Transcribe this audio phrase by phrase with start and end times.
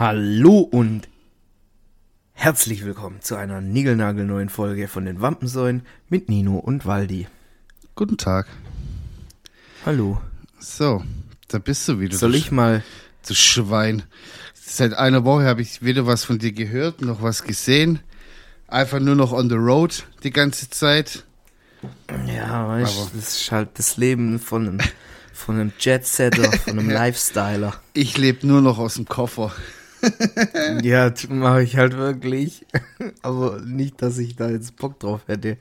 [0.00, 1.08] Hallo und
[2.32, 7.26] herzlich willkommen zu einer niegelnagelneuen Folge von den Wampensäulen mit Nino und Waldi.
[7.96, 8.46] Guten Tag.
[9.84, 10.18] Hallo.
[10.58, 11.04] So,
[11.48, 12.16] da bist du wieder.
[12.16, 12.82] Soll ich mal.
[13.28, 14.04] Du Schwein.
[14.54, 17.98] Seit einer Woche habe ich weder was von dir gehört, noch was gesehen.
[18.68, 21.24] Einfach nur noch on the road die ganze Zeit.
[22.26, 24.78] Ja, weißt Aber- du, das ist halt das Leben von einem,
[25.34, 27.74] von einem Jetsetter, von einem Lifestyler.
[27.92, 29.52] Ich lebe nur noch aus dem Koffer.
[30.82, 32.66] Ja, mache ich halt wirklich.
[33.22, 35.58] Aber nicht, dass ich da jetzt Bock drauf hätte.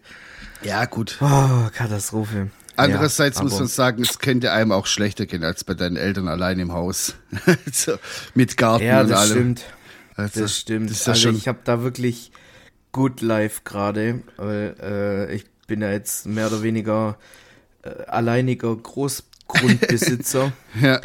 [0.63, 1.17] Ja, gut.
[1.21, 2.49] Oh, Katastrophe.
[2.75, 6.27] Andererseits ja, muss man sagen, es könnte einem auch schlechter gehen als bei deinen Eltern
[6.27, 7.15] allein im Haus.
[7.45, 7.97] also,
[8.35, 9.31] mit Garten Ja, und das allem.
[9.31, 9.63] stimmt.
[10.15, 10.89] Also, Das stimmt.
[10.89, 12.31] Das also ich habe da wirklich
[12.91, 17.17] gut live gerade, weil äh, ich bin ja jetzt mehr oder weniger
[17.83, 20.99] äh, alleiniger Großgrundbesitzer ja,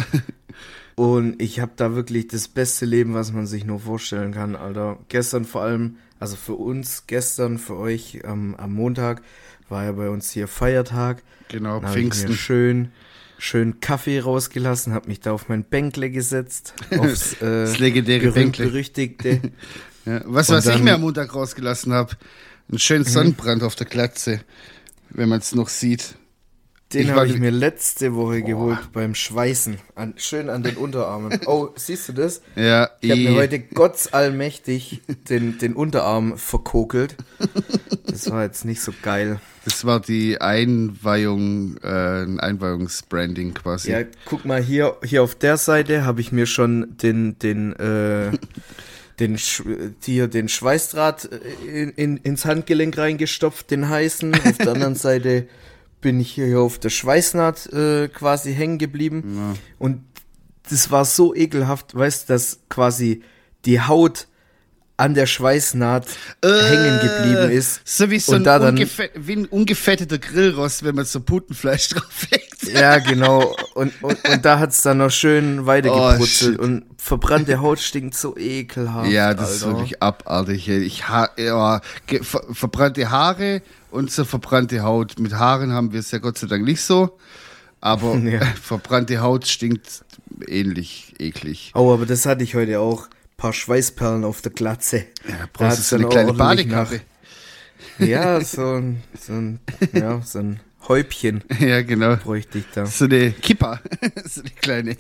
[0.97, 4.99] und ich habe da wirklich das beste Leben, was man sich nur vorstellen kann, Alter.
[5.09, 9.23] Gestern vor allem, also für uns gestern, für euch ähm, am Montag
[9.69, 11.23] war ja bei uns hier Feiertag.
[11.49, 12.33] genau, Dann ich Pfingsten.
[12.35, 12.89] schön
[13.37, 18.67] schön Kaffee rausgelassen, habe mich da auf mein Bänkle gesetzt, aufs äh, Das legendäre Bänkle.
[18.67, 19.41] berüchtigte
[20.07, 22.13] Ja, was, Und was ich dann- mir am Montag rausgelassen habe,
[22.71, 24.41] einen schönen Sonnenbrand auf der Glatze,
[25.11, 26.15] wenn man es noch sieht.
[26.95, 29.79] Den habe ich mir letzte Woche geholt beim Schweißen.
[29.95, 31.41] An, schön an den Unterarmen.
[31.47, 32.41] Oh, siehst du das?
[32.57, 37.17] Ja, Ich habe mir heute gottsallmächtig den, den Unterarm verkokelt.
[38.07, 39.41] Das war jetzt nicht so geil.
[39.65, 43.91] das war die Einweihung, äh, ein Einweihungsbranding quasi.
[43.91, 48.31] Ja, guck mal, hier, hier auf der Seite habe ich mir schon den, den, äh,
[49.19, 49.37] den,
[50.01, 54.33] hier, den Schweißdraht äh, in, in, ins Handgelenk reingestopft, den heißen.
[54.35, 55.49] Auf der anderen Seite
[56.05, 59.57] bin ich hier auf der Schweißnaht äh, quasi hängen geblieben.
[59.79, 60.03] Und
[60.71, 63.23] das war so ekelhaft, weißt du, dass quasi
[63.65, 64.29] die Haut
[64.97, 66.07] an der Schweißnaht
[66.45, 67.79] hängen geblieben ist.
[67.79, 71.21] Äh, So wie so Und ein, da dann- wie ein ungefetteter Grillrost, wenn man so
[71.21, 72.63] Putenfleisch drauflegt.
[72.73, 73.57] Ja, genau.
[73.75, 76.29] Und, und, und da hat's dann noch schön weitergebrutzelt.
[76.53, 76.59] shit.
[76.59, 79.11] und verbrannte Haut stinkt so ekelhaft.
[79.11, 79.77] Ja, das ist Alter.
[79.79, 80.69] wirklich abartig.
[80.69, 81.81] Ich ha ja,
[82.53, 83.63] verbrannte Haare
[83.95, 85.19] und so verbrannte Haut.
[85.19, 87.19] Mit Haaren haben wir es ja Gott sei Dank nicht so.
[87.81, 88.41] Aber Ja.
[88.63, 90.05] verbrannte Haut stinkt
[90.47, 91.73] ähnlich eklig.
[91.75, 93.09] Oh, aber das hatte ich heute auch.
[93.37, 94.99] Paar Schweißperlen auf der Glatze.
[95.29, 97.01] Ja, Da brauchst du so eine kleine Badekappe.
[97.99, 99.61] Nach, ja, so ein, so ein,
[99.93, 102.17] ja, so ein Häubchen Ja, genau.
[102.17, 102.87] bräuchte ich da.
[102.87, 103.81] So eine Kippa.
[104.25, 104.97] so eine kleine.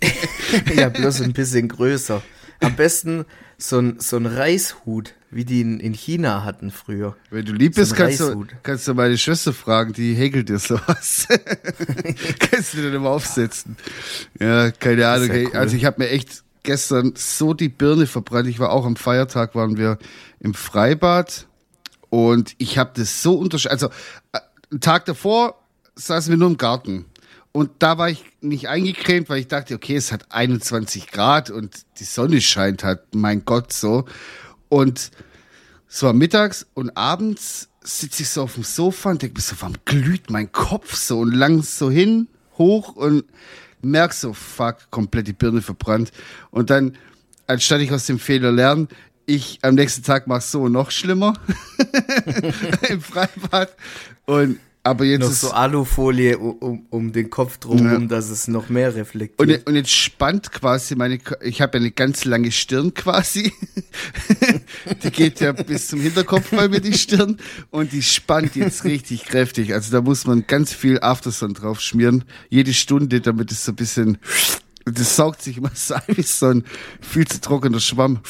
[0.74, 2.22] Ja, bloß ein bisschen größer.
[2.60, 3.24] Am besten
[3.58, 7.16] so ein, so ein Reishut, wie die in, in China hatten früher.
[7.30, 10.58] Wenn du lieb So bist, kannst du, kannst du meine Schwester fragen, die häkelt dir
[10.58, 11.26] sowas.
[12.38, 13.76] kannst du dir dann mal aufsetzen.
[14.38, 15.28] Ja, keine Ahnung.
[15.28, 15.56] ja cool.
[15.56, 18.48] Also ich habe mir echt gestern so die Birne verbrannt.
[18.48, 19.98] Ich war auch am Feiertag, waren wir
[20.38, 21.46] im Freibad
[22.10, 23.72] und ich habe das so unterschiedlich.
[23.72, 23.88] Also
[24.32, 24.38] äh,
[24.70, 25.60] einen Tag davor
[25.96, 27.06] saßen wir nur im Garten.
[27.50, 31.86] Und da war ich nicht eingecremt, weil ich dachte, okay, es hat 21 Grad und
[31.98, 34.06] die Sonne scheint halt, mein Gott, so.
[34.68, 35.10] Und
[35.88, 39.56] es war mittags und abends sitze ich so auf dem Sofa und denke mir so,
[39.60, 43.24] warum glüht mein Kopf so und lang so hin, hoch und
[43.82, 46.10] merk so, fuck, komplett die Birne verbrannt.
[46.50, 46.96] Und dann,
[47.46, 48.88] anstatt ich aus dem Fehler lerne,
[49.26, 51.34] ich am nächsten Tag mach's so noch schlimmer
[52.88, 53.74] im Freibad.
[54.26, 58.68] Und aber jetzt Noch ist so Alufolie um, um, den Kopf drumherum, dass es noch
[58.68, 59.66] mehr und, reflektiert.
[59.66, 63.50] und jetzt spannt quasi meine, ich habe ja eine ganz lange Stirn quasi.
[65.02, 67.38] die geht ja bis zum Hinterkopf bei mir, die Stirn.
[67.70, 69.72] Und die spannt jetzt richtig kräftig.
[69.72, 72.24] Also da muss man ganz viel Aftersun drauf schmieren.
[72.50, 74.18] Jede Stunde, damit es so ein bisschen,
[74.84, 76.64] das saugt sich immer so ein wie so ein
[77.00, 78.20] viel zu trockener Schwamm.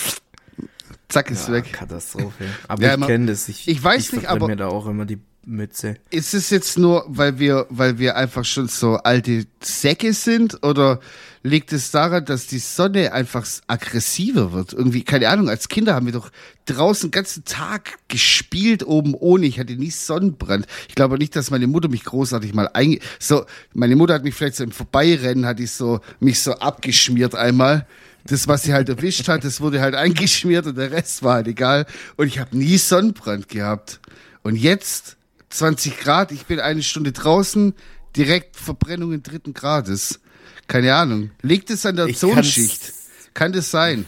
[1.08, 1.72] Zack, ist Ja, weg.
[1.72, 2.44] Katastrophe.
[2.68, 3.48] Aber Ja, ich kenne das.
[3.48, 5.96] Ich, ich weiß ich nicht, aber- mir da auch immer die Mütze.
[6.10, 11.00] Ist es jetzt nur, weil wir, weil wir einfach schon so alte Säcke sind oder
[11.42, 14.72] liegt es daran, dass die Sonne einfach aggressiver wird?
[14.72, 16.30] Irgendwie, keine Ahnung, als Kinder haben wir doch
[16.66, 19.46] draußen den ganzen Tag gespielt oben ohne.
[19.46, 20.66] Ich hatte nie Sonnenbrand.
[20.88, 22.98] Ich glaube nicht, dass meine Mutter mich großartig mal einge...
[23.18, 27.34] So, meine Mutter hat mich vielleicht so im Vorbeirennen, hat die so, mich so abgeschmiert
[27.34, 27.86] einmal.
[28.26, 31.46] Das, was sie halt erwischt hat, das wurde halt eingeschmiert und der Rest war halt
[31.46, 31.84] egal.
[32.16, 34.00] Und ich habe nie Sonnenbrand gehabt.
[34.42, 35.18] Und jetzt
[35.54, 37.74] 20 Grad, ich bin eine Stunde draußen,
[38.16, 40.20] direkt Verbrennungen dritten Grades.
[40.66, 41.30] Keine Ahnung.
[41.42, 42.92] Liegt es an der Ich Ozonschicht?
[43.34, 44.04] Kann das sein?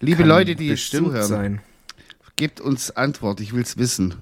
[0.00, 1.60] Liebe Leute, die zuhören, sein.
[2.36, 4.16] gebt uns Antwort, ich will's wissen.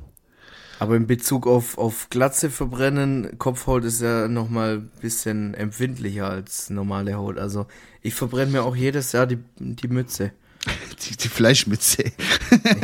[0.78, 6.70] Aber in Bezug auf, auf Glatze verbrennen, Kopfhaut ist ja nochmal ein bisschen empfindlicher als
[6.70, 7.36] normale Haut.
[7.36, 7.66] Also
[8.00, 10.30] ich verbrenne mir auch jedes Jahr die, die Mütze.
[11.08, 12.04] Die, die Fleischmütze.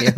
[0.03, 0.13] Ja,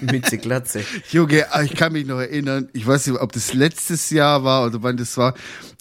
[0.00, 0.84] Mütze Glatze.
[1.10, 4.66] Junge, ah, ich kann mich noch erinnern, ich weiß nicht, ob das letztes Jahr war
[4.66, 5.34] oder wann das war,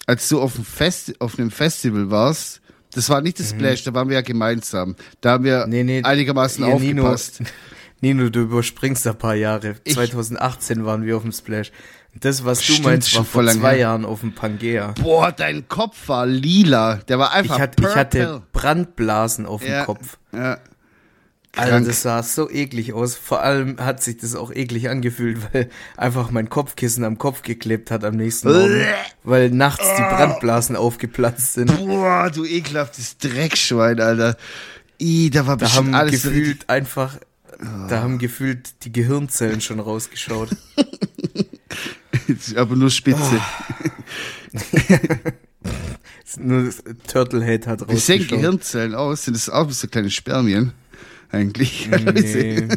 [0.08, 2.62] als du auf, dem Festi auf einem Festival warst.
[2.94, 4.96] Das war nicht das Splash, da waren wir ja gemeinsam.
[5.22, 5.70] Da haben wir Mhm.
[5.72, 6.04] Nee, nee.
[6.04, 7.42] einigermaßen Ja, Nino, aufgepasst.
[8.02, 9.76] Nino, du überspringst ein paar Jahre.
[9.84, 11.72] Ich- 2018 waren wir auf dem Splash.
[12.20, 13.78] Das, was du meinst, war vor zwei her.
[13.78, 14.94] Jahren auf dem Pangea.
[15.02, 16.96] Boah, dein Kopf war lila.
[17.08, 20.18] Der war Ich, einfach hat, ich hatte Brandblasen auf dem ja, Kopf.
[20.34, 20.58] Ja.
[21.54, 21.88] Alter, Krank.
[21.88, 23.16] das sah so eklig aus.
[23.16, 27.92] Vor allem hat sich das auch eklig angefühlt, weil einfach mein Kopfkissen am Kopf geklebt
[27.92, 28.86] hat am nächsten Morgen.
[29.24, 31.76] weil nachts die Brandblasen aufgeplatzt sind.
[31.78, 34.38] Boah, du ekelhaftes Dreckschwein, Alter.
[35.00, 37.18] I, da war Da bestimmt haben alles gefühlt einfach,
[37.90, 40.50] da haben gefühlt die Gehirnzellen schon rausgeschaut.
[42.56, 43.42] aber nur Spitze.
[46.38, 48.30] Nur das Turtlehead hat Wie sehen rausgeschaut.
[48.30, 49.26] Gehirnzellen aus?
[49.26, 50.72] Sind das auch so kleine Spermien?
[51.32, 51.90] Eigentlich.
[52.14, 52.68] Nee,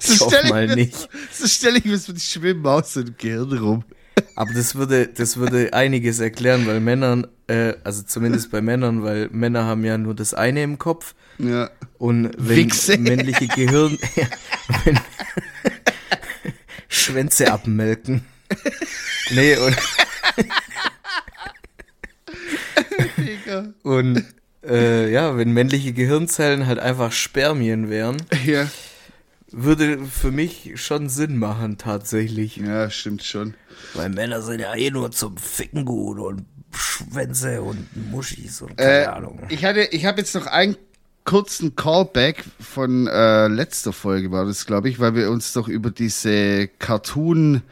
[0.00, 1.08] so ich hoffe stelle ich, mal mir- nicht.
[1.32, 3.84] so stell ich mir das, die schwimmen aus so im Gehirn rum.
[4.36, 9.28] Aber das würde, das würde einiges erklären, weil Männern, äh, also zumindest bei Männern, weil
[9.30, 11.70] Männer haben ja nur das eine im Kopf Ja.
[11.98, 12.98] und wenn Wichse.
[12.98, 13.98] männliche Gehirn,
[14.84, 15.00] wenn,
[16.88, 18.24] Schwänze abmelken.
[19.30, 19.76] Nee, und,
[23.82, 24.24] und
[24.68, 28.66] äh, ja, wenn männliche Gehirnzellen halt einfach Spermien wären, Ja.
[29.50, 32.56] würde für mich schon Sinn machen, tatsächlich.
[32.56, 33.54] ja, stimmt schon.
[33.94, 36.44] Weil Männer sind ja eh nur zum Ficken gut und
[36.76, 39.40] Schwänze und Muschis und keine Äh, Ahnung.
[39.48, 40.76] ich hatte, ich habe jetzt noch einen
[41.24, 45.90] kurzen Callback von äh, letzter Folge war das, glaube ich, weil wir uns doch über
[45.90, 47.62] diese Cartoon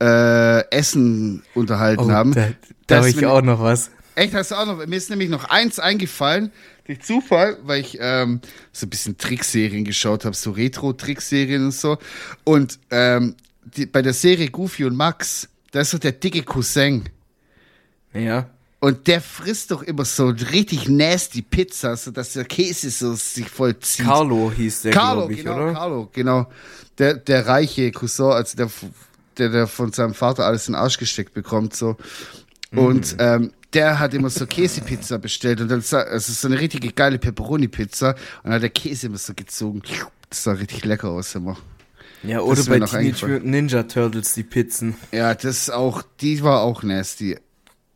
[0.00, 2.30] äh, Essen unterhalten haben.
[2.30, 2.54] Oh, da da
[2.86, 3.90] Das habe ich auch noch was.
[4.18, 4.84] Echt, hast du auch noch?
[4.84, 6.50] Mir ist nämlich noch eins eingefallen,
[6.86, 8.40] durch Zufall, weil ich ähm,
[8.72, 11.98] so ein bisschen Trickserien geschaut habe, so Retro-Trickserien und so.
[12.44, 13.36] Und ähm,
[13.76, 17.04] die, bei der Serie Goofy und Max, da ist so der dicke Cousin.
[18.12, 18.50] Ja.
[18.80, 23.48] Und der frisst doch immer so richtig nasty Pizza, so dass der Käse so sich
[23.48, 24.04] voll zieht.
[24.06, 25.72] Carlo hieß der, Carlo, ich, genau, oder?
[25.74, 26.48] Carlo, genau.
[26.98, 28.70] Der, der reiche Cousin, also der,
[29.36, 31.96] der, der von seinem Vater alles in den Arsch gesteckt bekommt, so.
[32.72, 33.18] Und Mhm.
[33.20, 37.18] ähm, der hat immer so Käsepizza bestellt und dann sah, also so eine richtige geile
[37.18, 39.82] Pepperoni-Pizza und dann hat der Käse immer so gezogen.
[40.30, 41.56] Das sah richtig lecker aus immer.
[42.22, 44.96] Ja, oder ist bei Teenage Ninja Turtles die Pizzen.
[45.12, 47.38] Ja, das ist auch, die war auch nasty.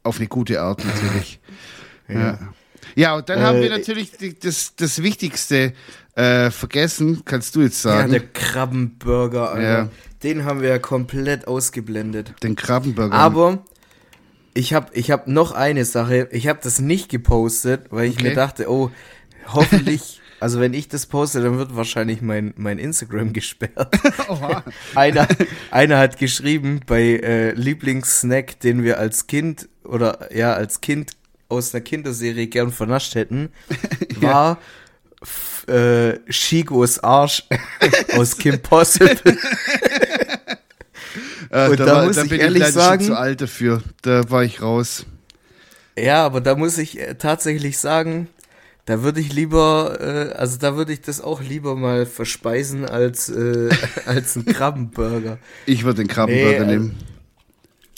[0.05, 1.41] Auf eine gute Art natürlich.
[2.09, 2.39] ja.
[2.95, 3.15] ja.
[3.17, 5.73] und dann haben wir Äh, natürlich die, das, das Wichtigste
[6.15, 8.11] äh, vergessen, kannst du jetzt Ja, sagen.
[8.11, 9.63] der Krabbenburger, Alter.
[9.63, 9.89] Ja.
[10.23, 12.35] Den haben wir ja komplett ausgeblendet.
[12.43, 13.15] den Krabbenburger.
[13.15, 13.65] Aber
[14.55, 16.29] ich habe ich hab noch eine Sache.
[16.33, 18.29] Ich habe das nicht gepostet, weil ich Okay.
[18.29, 18.91] mir dachte, oh,
[19.47, 23.95] hoffentlich, also wenn ich das poste, dann wird wahrscheinlich mein, mein Instagram gesperrt.
[24.29, 24.65] Oha.
[24.95, 25.27] einer,
[25.71, 31.13] einer hat geschrieben, bei äh, Lieblingssnack, den wir als Kind oder ja, als Kind
[31.49, 33.51] aus einer Kinderserie gern vernascht hätten,
[34.17, 34.59] war
[35.67, 37.45] äh, Shigos Arsch
[38.17, 39.37] aus Kim Possible.
[41.53, 43.83] Äh, Und da muss ich bin ehrlich leider sagen- zu alt dafür.
[44.03, 45.07] Da war ich raus.
[45.97, 48.29] Ja, aber da muss ich äh, tatsächlich sagen,
[48.87, 53.29] da würde ich lieber, äh, also da würde ich das auch lieber mal verspeisen als,
[53.29, 53.69] äh,
[54.07, 55.39] als ein Krabbenburger.
[55.67, 56.97] Ich würde den Krabbenburger Nee, äh, nehmen.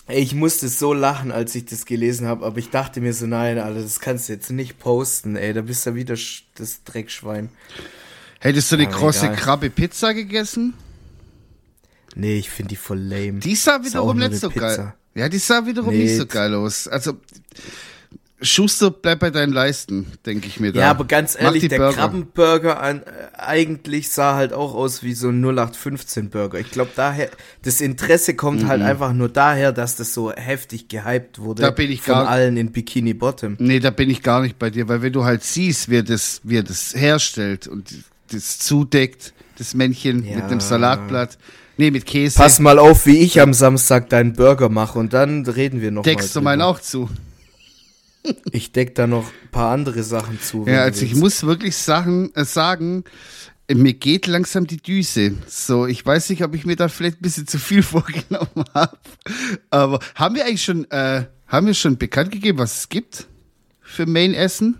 [0.08, 3.26] Ey, Ich musste so lachen, als ich das gelesen habe, aber ich dachte mir so,
[3.26, 6.82] nein, Alter, das kannst du jetzt nicht posten, ey, da bist du wieder sch- das
[6.84, 7.48] Dreckschwein.
[8.40, 9.30] Hättest du eine aber große.
[9.30, 10.74] Krabbe Pizza gegessen?
[12.14, 13.40] Nee, ich finde die voll lame.
[13.40, 14.70] Die sah wiederum nicht so eine geil.
[14.76, 14.94] Pizza.
[15.14, 16.88] Ja, die sah wiederum Nee, nicht so geil aus.
[16.88, 17.18] Also,
[18.42, 20.80] Schuster, bleib bei deinen Leisten, denke ich mir da.
[20.80, 21.94] Ja, aber ganz ehrlich, der Burger.
[21.94, 23.04] Krabbenburger an, äh,
[23.38, 26.58] eigentlich sah halt auch aus wie so ein 0815 Burger.
[26.58, 27.30] Ich glaube daher,
[27.62, 31.90] das Interesse kommt halt einfach nur daher, dass das so heftig gehypt wurde Da bin
[31.90, 33.56] ich von gar- allen in Bikini Bottom.
[33.60, 36.02] Nee, da bin ich gar nicht bei dir, weil wenn du halt siehst, wie er
[36.02, 37.94] das, wie er das herstellt und
[38.30, 40.36] das zudeckt, das Männchen Ja.
[40.36, 41.38] mit dem Salatblatt,
[41.76, 45.44] nee, mit Käse, Pass mal auf, wie ich am Samstag deinen Burger mache und dann
[45.46, 47.08] reden wir noch deckst mal du meinen auch zu.
[48.52, 50.64] Ich deck da noch ein paar andere Sachen zu.
[50.66, 51.22] Ja, also ich willst.
[51.22, 53.04] muss wirklich Sachen, äh, sagen,
[53.70, 55.34] mir geht langsam die Düse.
[55.46, 58.96] So, ich weiß nicht, ob ich mir da vielleicht ein bisschen zu viel vorgenommen habe.
[59.70, 63.26] Aber haben wir eigentlich schon, äh, haben wir schon bekannt gegeben, was es gibt
[63.82, 64.78] für Main-Essen?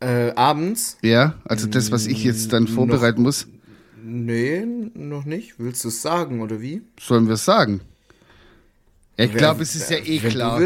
[0.00, 0.96] Äh, abends?
[1.02, 3.46] Ja, also das, was ich jetzt dann noch- vorbereiten muss,
[4.06, 5.54] Nee, noch nicht.
[5.56, 6.82] Willst du es sagen, oder wie?
[7.00, 7.80] sollen wir es sagen?
[9.16, 10.60] Ja, ich glaube, es ist ja eh klar.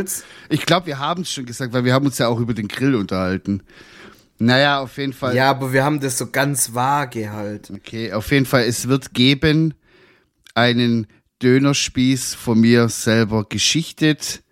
[0.49, 2.67] Ich glaube, wir haben es schon gesagt, weil wir haben uns ja auch über den
[2.67, 3.63] Grill unterhalten.
[4.39, 5.37] Naja, auf jeden Fall.
[5.37, 7.71] Ja, aber wir haben das so ganz vage halt.
[7.71, 9.75] Okay, auf jeden Fall, es wird geben
[10.55, 11.07] einen
[11.41, 14.43] Dönerspieß von mir selber geschichtet,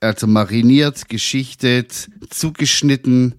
[0.00, 3.34] also mariniert, geschichtet, zugeschnitten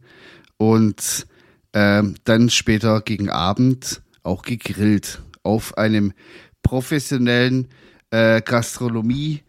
[0.57, 1.25] und
[1.71, 6.13] ähm, dann später gegen Abend auch gegrillt auf einem
[6.63, 7.67] professionellen
[8.11, 9.41] äh, Gastronomie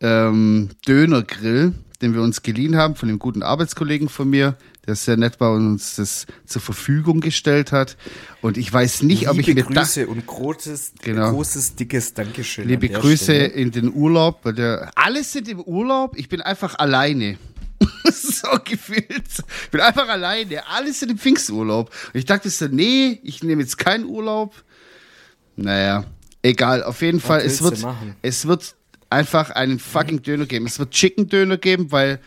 [0.00, 4.56] ähm, Dönergrill, den wir uns geliehen haben von einem guten Arbeitskollegen von mir,
[4.86, 7.96] der sehr nett und uns das zur Verfügung gestellt hat.
[8.40, 11.32] Und ich weiß nicht, ob ich Liebe mir Grüße und großes, Genau.
[11.32, 12.66] großes, dickes Dankeschön.
[12.66, 13.46] liebe Grüße Stelle.
[13.48, 17.36] in den Urlaub, weil der, alle sind im Urlaub, ich bin einfach alleine.
[18.12, 19.08] so gefühlt.
[19.08, 20.66] Ich bin einfach alleine.
[20.68, 21.90] Alle sind im Pfingsturlaub.
[22.12, 24.54] Und ich dachte so, nee, ich nehme jetzt keinen Urlaub.
[25.56, 26.04] Naja,
[26.42, 26.82] egal.
[26.82, 27.84] Auf jeden Fall, es wird,
[28.22, 28.74] es wird
[29.08, 30.66] einfach einen fucking Döner geben.
[30.66, 32.20] Es wird Chicken Döner geben, weil,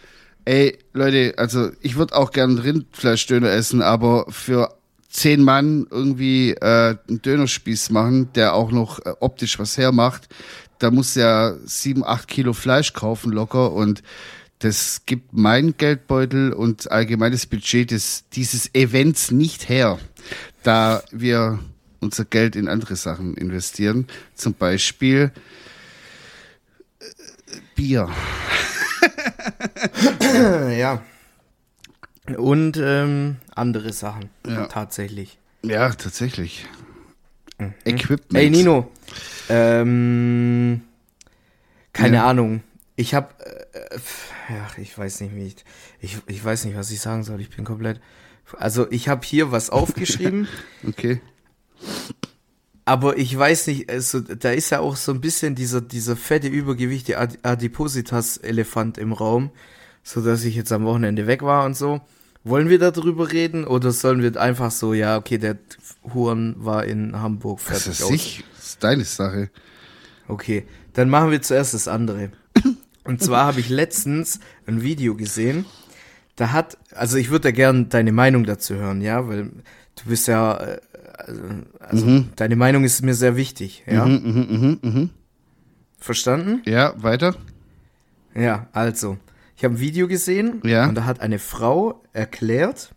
[0.46, 4.76] ey, Leute, also ich würde auch gern Rindfleischdöner essen, aber für
[5.10, 10.28] zehn Mann irgendwie äh, einen Dönerspieß machen, der auch noch äh, optisch was hermacht,
[10.80, 14.04] da muss ja sieben, acht Kilo Fleisch kaufen locker und
[14.64, 20.00] das gibt mein Geldbeutel und allgemeines Budget des, dieses Events nicht her,
[20.64, 21.60] da wir
[22.00, 25.32] unser Geld in andere Sachen investieren, zum Beispiel
[27.00, 27.06] äh,
[27.76, 28.10] Bier.
[30.78, 31.02] Ja.
[32.38, 34.30] Und ähm, andere Sachen.
[34.48, 34.66] Ja.
[34.68, 35.38] Tatsächlich.
[35.62, 36.66] Ja, tatsächlich.
[37.86, 38.32] Equipment.
[38.32, 38.38] Mhm.
[38.38, 38.92] Ey, Nino.
[39.50, 40.82] Ähm,
[41.92, 42.26] keine Ja.
[42.30, 42.64] Ahnung.
[42.96, 43.44] Ich hab,
[43.74, 44.00] äh,
[44.54, 45.56] ja, ich weiß nicht, wie ich,
[46.00, 47.42] ich, ich weiß nicht, was ich sagen soll.
[47.42, 48.00] Ich bin komplett,
[48.58, 50.48] also ich habe hier was aufgeschrieben,
[50.88, 51.22] Okay.
[52.86, 56.48] aber ich weiß nicht, also da ist ja auch so ein bisschen dieser, dieser fette,
[56.48, 59.52] übergewichtige Ad- Adipositas-Elefant im Raum,
[60.04, 62.02] so dass ich jetzt am Wochenende weg war und so.
[62.46, 65.58] Wollen wir darüber reden oder sollen wir einfach so, ja, okay, der
[66.14, 68.10] Huren war in Hamburg Das fertig ist aus?
[68.10, 69.50] sich, das ist deine Sache.
[70.28, 72.32] Okay, dann machen wir zuerst das andere.
[73.04, 75.66] Und zwar habe ich letztens ein Video gesehen,
[76.36, 79.52] da hat, also ich würde da gern deine Meinung dazu hören, ja, weil
[79.96, 80.82] du bist ja, äh,
[81.18, 81.42] also,
[81.80, 84.06] also deine Meinung ist mir sehr wichtig, ja.
[84.06, 85.10] Mhm, mhm, mhm, mhm.
[86.00, 86.62] Verstanden?
[86.66, 87.36] Ja, weiter.
[88.36, 89.18] Ja, also,
[89.56, 90.88] ich habe ein Video gesehen Ja.
[90.88, 92.94] und da hat eine Frau erklärt,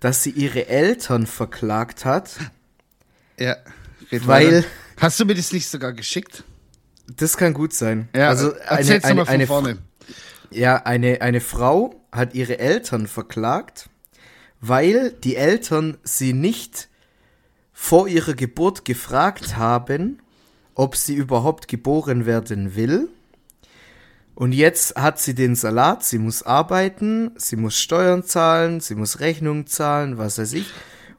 [0.00, 2.30] dass sie ihre Eltern verklagt hat,
[3.38, 3.56] Ja.
[4.10, 4.66] Weil- weiter.
[5.00, 6.44] Hast du mir das nicht sogar geschickt?
[7.06, 8.08] Das kann gut sein.
[8.14, 9.78] Ja, also erzähl's eine, doch mal eine, von eine, vorne.
[10.50, 13.88] Ja, eine, eine Frau hat ihre Eltern verklagt,
[14.60, 16.88] weil die Eltern sie nicht
[17.72, 20.20] vor ihrer Geburt gefragt haben,
[20.74, 23.08] ob sie überhaupt geboren werden will.
[24.34, 29.20] Und jetzt hat sie den Salat, sie muss arbeiten, sie muss Steuern zahlen, sie muss
[29.20, 30.66] Rechnungen zahlen, was weiß ich.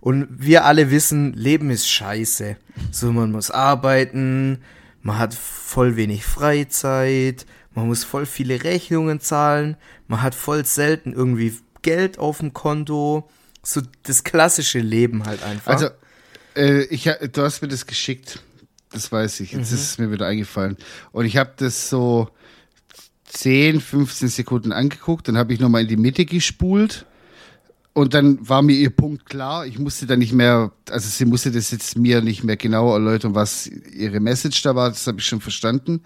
[0.01, 2.58] Und wir alle wissen, Leben ist scheiße.
[2.92, 4.62] So, man muss arbeiten,
[5.05, 7.45] man hat voll wenig Freizeit,
[7.75, 13.29] man muss voll viele Rechnungen zahlen, man hat voll selten irgendwie Geld auf dem Konto.
[13.62, 15.71] So das klassische Leben halt einfach.
[15.71, 15.89] Also,
[16.55, 18.41] äh, ich, du hast mir das geschickt.
[18.91, 19.53] Das weiß ich.
[19.53, 19.59] Mhm.
[19.59, 20.75] Jetzt ist es mir wieder eingefallen.
[21.12, 22.29] Und ich habe das so
[23.25, 25.27] 10, 15 Sekunden angeguckt.
[25.27, 27.05] Dann habe ich nochmal in die Mitte gespult.
[27.96, 29.66] Und dann war mir ihr Punkt klar.
[29.66, 33.36] Ich musste dann nicht mehr, also sie musste das jetzt mir nicht mehr genau erläutern,
[33.36, 34.90] was ihre Message da war.
[34.90, 36.02] Das habe ich schon verstanden.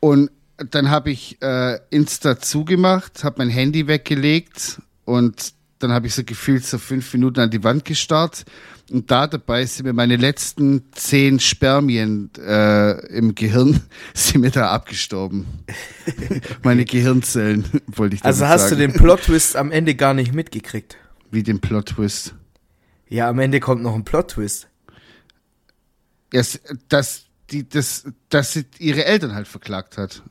[0.00, 5.52] Und dann habe ich äh, Insta zugemacht, habe mein Handy weggelegt und
[5.86, 8.44] dann habe ich so gefühlt so fünf Minuten an die Wand gestarrt.
[8.90, 13.80] Und da dabei sind mir meine letzten zehn Spermien äh, im Gehirn
[14.14, 15.46] sind mir da abgestorben.
[16.62, 18.80] meine Gehirnzellen, wollte ich damit also hast sagen.
[18.80, 20.96] du den Plot-Twist am Ende gar nicht mitgekriegt.
[21.30, 22.34] Wie den Plot-Twist.
[23.08, 24.68] Ja, am Ende kommt noch ein Plot-Twist.
[26.32, 30.22] Erst, dass, die, das, dass sie ihre Eltern halt verklagt hat.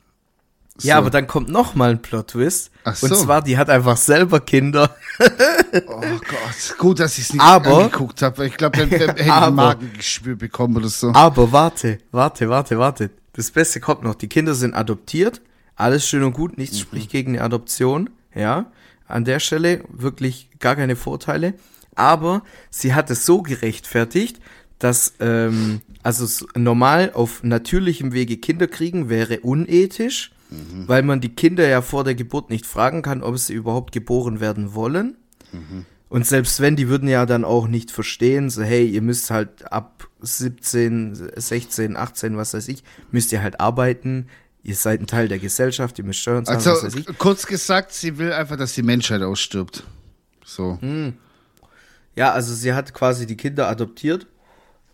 [0.82, 0.98] Ja, So.
[1.00, 2.70] aber dann kommt noch mal ein Plot-Twist.
[2.84, 3.14] Ach Und so.
[3.16, 4.94] zwar, die hat einfach selber Kinder.
[5.88, 8.46] Oh Gott, gut, dass ich es nicht Aber- angeguckt habe.
[8.46, 11.12] Ich glaube, dann hätte ich ein Magengeschwür bekommen oder so.
[11.12, 13.10] Aber warte, warte, warte, warte.
[13.32, 14.14] Das Beste kommt noch.
[14.14, 15.40] Die Kinder sind adoptiert.
[15.74, 16.52] Alles schön und gut.
[16.52, 16.60] Mhm.
[16.62, 18.10] Nichts spricht gegen eine Adoption.
[18.34, 18.70] Ja.
[19.08, 21.54] An der Stelle wirklich gar keine Vorteile.
[21.94, 24.40] Aber sie hat es so gerechtfertigt,
[24.78, 30.86] dass, ähm, also normal auf natürlichem Wege Kinder kriegen wäre unethisch, Mhm.
[30.86, 34.40] weil man die Kinder ja vor der Geburt nicht fragen kann, ob sie überhaupt geboren
[34.40, 35.16] werden wollen.
[36.08, 39.72] Und selbst wenn, die würden ja dann auch nicht verstehen, so hey, ihr müsst halt
[39.72, 44.26] ab 17, 16, 18, was weiß ich, müsst ihr halt arbeiten,
[44.62, 47.18] ihr seid ein Teil der Gesellschaft, ihr müsst Steuern zahlen, Also, was weiß ich.
[47.18, 49.84] kurz gesagt, sie will einfach, dass die Menschheit ausstirbt.
[50.44, 50.78] So.
[50.80, 51.14] Hm.
[52.14, 54.26] Ja, also sie hat quasi die Kinder adoptiert,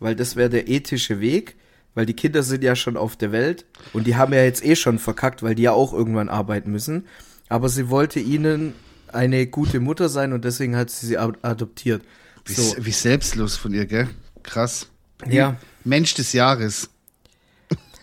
[0.01, 1.57] weil das wäre der ethische Weg,
[1.95, 4.77] weil die Kinder sind ja schon auf der Welt und die haben ja jetzt eh
[4.77, 7.07] schon verkackt, weil die ja auch irgendwann arbeiten müssen.
[7.49, 8.75] Aber sie wollte ihnen
[9.09, 12.03] eine gute Mutter sein und deswegen hat sie sie adoptiert.
[12.45, 12.75] Wie, so.
[12.79, 14.09] wie selbstlos von ihr, gell?
[14.43, 14.89] Krass.
[15.29, 15.57] Ja.
[15.85, 16.91] Mensch des Jahres.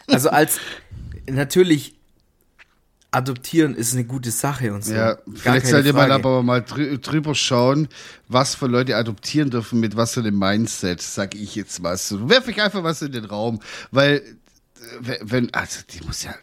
[0.08, 0.60] Also als
[1.28, 1.99] natürlich
[3.12, 4.94] adoptieren ist eine gute Sache und so.
[4.94, 7.88] Ja, vielleicht sollte man aber mal drüber schauen,
[8.28, 12.30] was für Leute adoptieren dürfen, mit was für einem Mindset, sag ich jetzt mal so.
[12.30, 13.60] Werf ich einfach was in den Raum,
[13.92, 14.22] weil
[15.08, 16.36] äh, wenn, also die muss ja,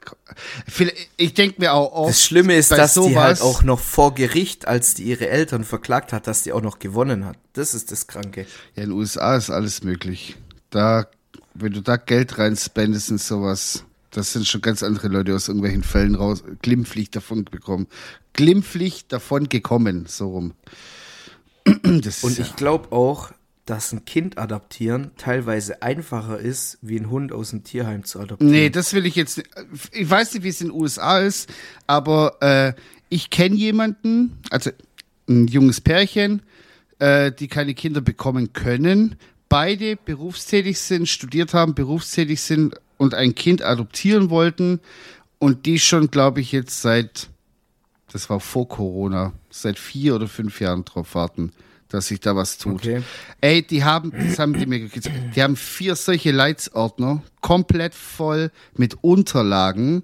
[1.16, 4.14] ich denke mir auch oft, Das Schlimme ist, dass sowas, die halt auch noch vor
[4.14, 7.36] Gericht, als die ihre Eltern verklagt hat, dass die auch noch gewonnen hat.
[7.52, 8.46] Das ist das Kranke.
[8.74, 10.36] Ja, in den USA ist alles möglich.
[10.70, 11.06] Da,
[11.54, 13.84] wenn du da Geld reinspendest in sowas,
[14.16, 17.86] das sind schon ganz andere Leute aus irgendwelchen Fällen raus, glimpflich davon bekommen.
[18.32, 20.54] Glimpflich davon gekommen, so rum.
[21.82, 23.32] Das Und ich glaube auch,
[23.66, 28.52] dass ein Kind adaptieren teilweise einfacher ist, wie ein Hund aus dem Tierheim zu adoptieren.
[28.52, 29.42] Nee, das will ich jetzt.
[29.92, 31.50] Ich weiß nicht, wie es in den USA ist,
[31.86, 32.72] aber äh,
[33.08, 34.70] ich kenne jemanden, also
[35.28, 36.42] ein junges Pärchen,
[37.00, 39.16] äh, die keine Kinder bekommen können,
[39.48, 44.80] beide berufstätig sind, studiert haben, berufstätig sind und ein Kind adoptieren wollten
[45.38, 47.28] und die schon, glaube ich, jetzt seit,
[48.12, 51.52] das war vor Corona, seit vier oder fünf Jahren drauf warten,
[51.88, 52.74] dass sich da was tut.
[52.76, 53.02] Okay.
[53.40, 58.50] Ey, die haben, das haben die mir gesagt, die haben vier solche Leitsordner, komplett voll
[58.74, 60.02] mit Unterlagen.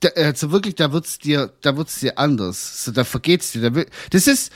[0.00, 2.84] Da, also wirklich, da wird's dir, da wird's dir anders.
[2.84, 3.70] So, da vergeht's dir.
[3.70, 4.52] Da, das ist,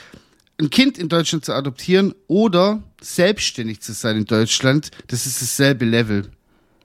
[0.61, 5.85] ein Kind in Deutschland zu adoptieren oder selbstständig zu sein in Deutschland, das ist dasselbe
[5.85, 6.29] Level.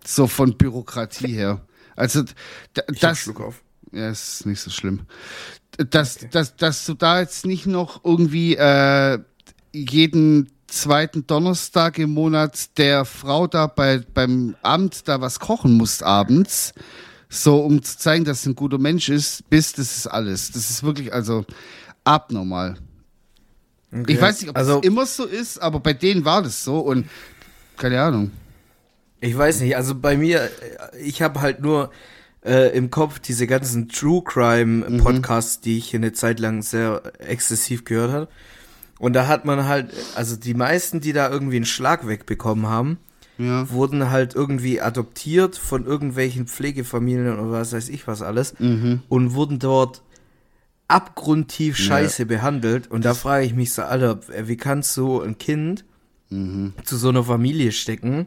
[0.04, 1.61] So von Bürokratie her.
[1.94, 2.25] Also
[3.00, 3.30] das.
[3.92, 5.02] Ja, ist nicht so schlimm.
[5.78, 6.28] Dass, okay.
[6.30, 9.18] dass, dass du da jetzt nicht noch irgendwie äh,
[9.73, 16.02] jeden zweiten Donnerstag im Monat der Frau da bei, beim Amt da was kochen musst
[16.02, 16.74] abends,
[17.29, 20.52] so um zu zeigen, dass du ein guter Mensch ist, bist, das ist alles.
[20.52, 21.44] Das ist wirklich also
[22.05, 22.76] abnormal.
[23.92, 24.12] Okay.
[24.12, 26.81] Ich weiß nicht, ob also, das immer so ist, aber bei denen war das so
[26.81, 27.09] und
[27.77, 28.33] keine Ahnung.
[29.20, 30.51] Ich weiß nicht, also bei mir,
[31.03, 31.90] ich habe halt nur
[32.44, 34.99] äh, im Kopf diese ganzen True Crime mhm.
[34.99, 35.62] Podcasts, mhm.
[35.62, 38.29] die ich eine Zeit lang sehr exzessiv gehört habe.
[38.99, 42.99] Und da hat man halt, also die meisten, die da irgendwie einen Schlag wegbekommen haben,
[43.38, 43.68] ja.
[43.70, 49.03] wurden halt irgendwie adoptiert von irgendwelchen Pflegefamilien oder was weiß ich was alles mhm.
[49.09, 50.03] und wurden dort
[50.88, 52.29] abgrundtief scheiße ja.
[52.29, 52.90] behandelt.
[52.90, 55.85] Und da frage ich mich so, Alter, wie kannst du ein Kind
[56.31, 56.75] mhm.
[56.85, 58.27] zu so einer Familie stecken,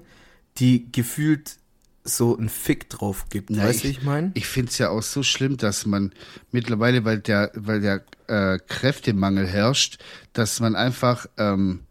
[0.58, 1.58] die gefühlt
[2.04, 4.32] so einen Fick drauf gibt, Na, weißt du, ich, ich meine?
[4.34, 6.12] Ich finde es ja auch so schlimm, dass man
[6.52, 10.00] mittlerweile, weil der, weil der äh, Kräftemangel herrscht,
[10.34, 11.82] dass man einfach ähm,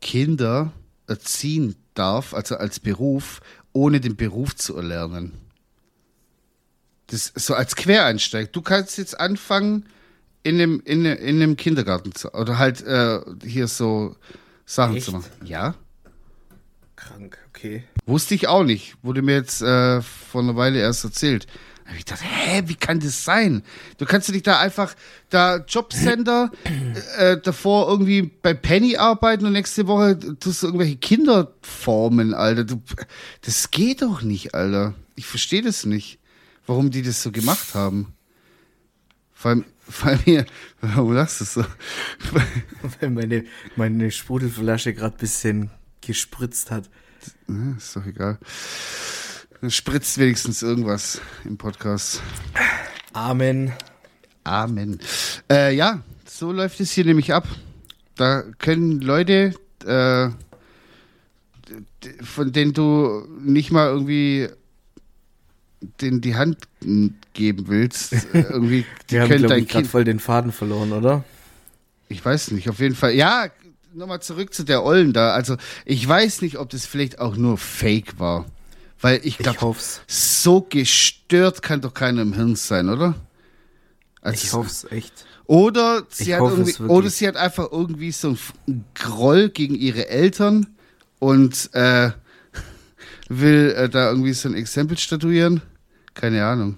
[0.00, 0.72] Kinder
[1.06, 3.40] erziehen darf, also als Beruf,
[3.72, 5.32] ohne den Beruf zu erlernen.
[7.08, 8.52] Das so als Quereinsteig.
[8.52, 9.86] Du kannst jetzt anfangen,
[10.42, 14.16] in dem, in, in dem Kindergarten zu, oder halt äh, hier so
[14.64, 15.06] Sachen Echt?
[15.06, 15.26] zu machen.
[15.44, 15.74] Ja.
[16.96, 17.84] Krank, okay.
[18.06, 18.96] Wusste ich auch nicht.
[19.02, 21.46] Wurde mir jetzt äh, vor einer Weile erst erzählt.
[21.84, 23.62] Da hab ich dachte, hä, wie kann das sein?
[23.96, 24.94] Du kannst dich da einfach
[25.30, 26.50] da Jobcenter
[27.16, 32.64] äh, davor irgendwie bei Penny arbeiten und nächste Woche tust du irgendwelche Kinder formen, Alter.
[32.64, 32.82] Du,
[33.40, 34.94] das geht doch nicht, Alter.
[35.14, 36.18] Ich verstehe das nicht,
[36.66, 38.12] warum die das so gemacht haben.
[39.32, 39.64] Vor allem,
[40.02, 40.46] weil mir,
[40.80, 41.64] warum lachst du so?
[43.00, 43.44] Weil meine,
[43.76, 45.70] meine Sprudelflasche gerade bisschen
[46.00, 46.88] gespritzt hat.
[47.48, 48.38] Ja, ist doch egal.
[49.60, 52.22] Dann spritzt wenigstens irgendwas im Podcast.
[53.12, 53.72] Amen.
[54.44, 54.98] Amen.
[55.50, 57.46] Äh, ja, so läuft es hier nämlich ab.
[58.14, 60.30] Da können Leute, äh,
[62.22, 64.48] von denen du nicht mal irgendwie
[66.00, 66.58] den die Hand
[67.34, 71.24] geben willst, irgendwie, die Wir können haben, dein ich, Kind voll den Faden verloren, oder?
[72.08, 73.12] Ich weiß nicht, auf jeden Fall.
[73.12, 73.48] Ja,
[73.92, 75.32] nochmal zurück zu der Ollen da.
[75.32, 78.46] Also, ich weiß nicht, ob das vielleicht auch nur Fake war.
[79.00, 83.14] Weil ich glaube, so gestört kann doch keiner im Hirn sein, oder?
[84.20, 85.24] Also ich hoffe es echt.
[85.46, 88.36] Oder sie, hat irgendwie, oder sie hat einfach irgendwie so
[88.66, 90.66] einen Groll gegen ihre Eltern
[91.20, 92.10] und äh,
[93.28, 95.62] will äh, da irgendwie so ein Exempel statuieren.
[96.18, 96.76] Keine Ahnung.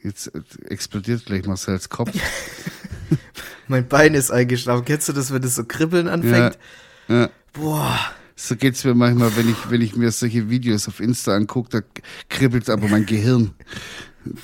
[0.00, 0.30] Jetzt
[0.66, 2.12] explodiert gleich Marcel's Kopf.
[3.68, 4.84] mein Bein ist eingeschlafen.
[4.84, 6.56] Kennst du das, wenn das so kribbeln anfängt?
[7.08, 7.30] Ja, ja.
[7.52, 7.98] Boah.
[8.36, 12.02] So geht's mir manchmal, wenn ich, wenn ich mir solche Videos auf Insta angucke, da
[12.28, 13.50] kribbelt aber mein Gehirn.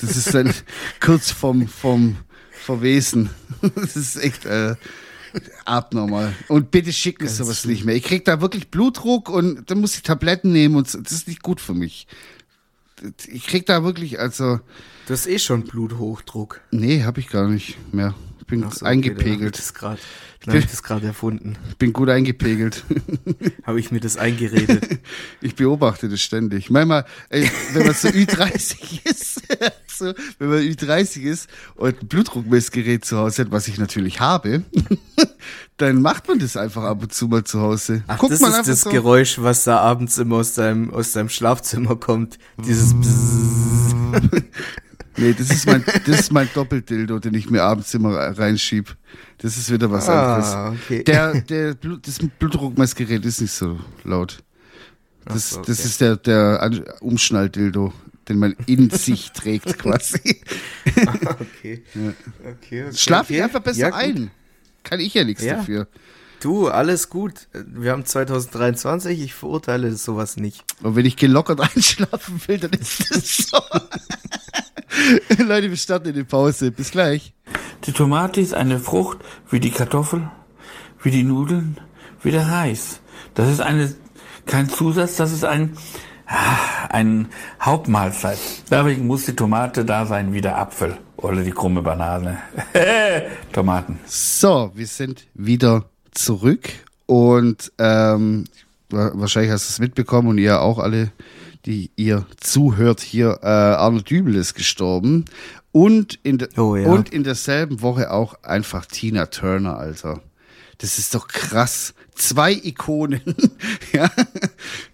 [0.00, 0.52] Das ist dann
[1.00, 2.16] kurz vom, vom
[2.50, 3.30] Verwesen.
[3.76, 4.74] Das ist echt, äh,
[5.64, 6.34] Abnormal.
[6.48, 7.94] Und bitte schick mir sowas nicht mehr.
[7.94, 11.42] Ich krieg da wirklich Blutdruck und dann muss ich Tabletten nehmen und das ist nicht
[11.42, 12.08] gut für mich.
[13.28, 14.60] Ich krieg da wirklich, also,
[15.06, 16.60] Du hast eh schon Bluthochdruck.
[16.70, 18.14] nee, hab ich gar nicht mehr.
[18.40, 19.62] Ich bin so, okay, eingepegelt.
[20.44, 21.56] Dann habe ich das gerade hab ich erfunden.
[21.78, 22.84] bin gut eingepegelt.
[23.64, 24.98] Habe ich mir das eingeredet.
[25.40, 26.68] Ich beobachte das ständig.
[26.68, 29.40] Manchmal, ey, wenn man so Ü30 ist,
[29.98, 34.62] so, wenn man Ü30 ist und ein Blutdruckmessgerät zu Hause hat, was ich natürlich habe,
[35.76, 38.02] dann macht man das einfach ab und zu mal zu Hause.
[38.06, 38.90] Ach, Guckt das ist das so.
[38.90, 42.38] Geräusch, was da abends immer aus deinem, aus deinem Schlafzimmer kommt.
[42.64, 43.94] Dieses Bzzz.
[45.16, 48.96] Nee, das ist mein, das ist mein Doppeldildo, den ich mir abends immer reinschieb.
[49.38, 50.34] Das ist wieder was Ah,
[50.66, 50.80] anderes.
[50.84, 51.04] okay.
[51.04, 54.42] Der, der Blut, das Blutdruckmessgerät ist nicht so laut.
[55.24, 55.88] Das, so, das okay.
[55.88, 57.92] ist der, der Umschnalldildo,
[58.28, 60.40] den man in sich trägt quasi.
[61.24, 61.82] okay.
[61.92, 62.92] okay, okay.
[62.94, 63.42] Schlaf ich okay.
[63.42, 64.30] einfach besser Ja, ein.
[64.82, 65.56] Kann ich ja nichts Ja.
[65.56, 65.88] dafür.
[66.40, 67.48] Du, alles gut.
[67.54, 70.62] Wir haben 2023, ich verurteile sowas nicht.
[70.82, 73.58] Und wenn ich gelockert einschlafen will, dann ist das so.
[75.42, 76.70] Leute, wir starten in die Pause.
[76.70, 77.32] Bis gleich.
[77.84, 79.18] Die Tomate ist eine Frucht
[79.50, 80.30] wie die Kartoffel,
[81.02, 81.80] wie die Nudeln,
[82.22, 83.00] wie der Reis.
[83.34, 83.94] Das ist eine,
[84.46, 85.80] kein Zusatz, das ist ein, ah,
[86.26, 87.28] ein
[87.60, 88.38] Hauptmahlzeit.
[88.70, 92.38] Deswegen muss die Tomate da sein wie der Apfel oder die krumme Banane.
[93.52, 93.98] Tomaten.
[94.06, 96.68] So, wir sind wieder zurück
[97.06, 98.44] und ähm,
[98.90, 101.10] wa- wahrscheinlich hast du es mitbekommen und ihr auch alle,
[101.66, 105.24] die ihr zuhört hier, äh, Arnold Dübel ist gestorben
[105.72, 106.88] und in, de Oh ja.
[106.88, 110.20] und in derselben Woche auch einfach Tina Turner, Alter.
[110.78, 111.94] Das ist doch krass.
[112.14, 113.22] Zwei Ikonen.
[113.92, 114.10] ja.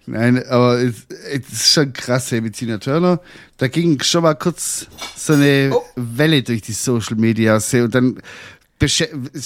[0.05, 3.19] Nein, aber es, es ist schon krass, hey, mit Tina Turner.
[3.57, 7.59] Da ging schon mal kurz so eine Welle durch die Social Media.
[7.73, 8.21] Und dann,
[8.79, 8.95] das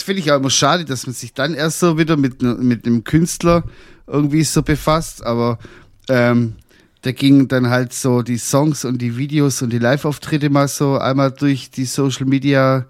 [0.03, 3.03] finde ich auch immer schade, dass man sich dann erst so wieder mit, mit einem
[3.03, 3.63] Künstler
[4.07, 5.23] irgendwie so befasst.
[5.25, 5.59] Aber
[6.07, 6.55] ähm,
[7.01, 10.97] da gingen dann halt so die Songs und die Videos und die Live-Auftritte mal so
[10.97, 12.87] einmal durch die Social Media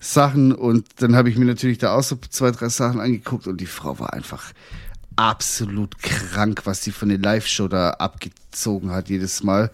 [0.00, 3.60] Sachen und dann habe ich mir natürlich da auch so zwei, drei Sachen angeguckt und
[3.60, 4.52] die Frau war einfach
[5.16, 9.70] absolut krank, was sie von der Live-Show da abgezogen hat jedes Mal.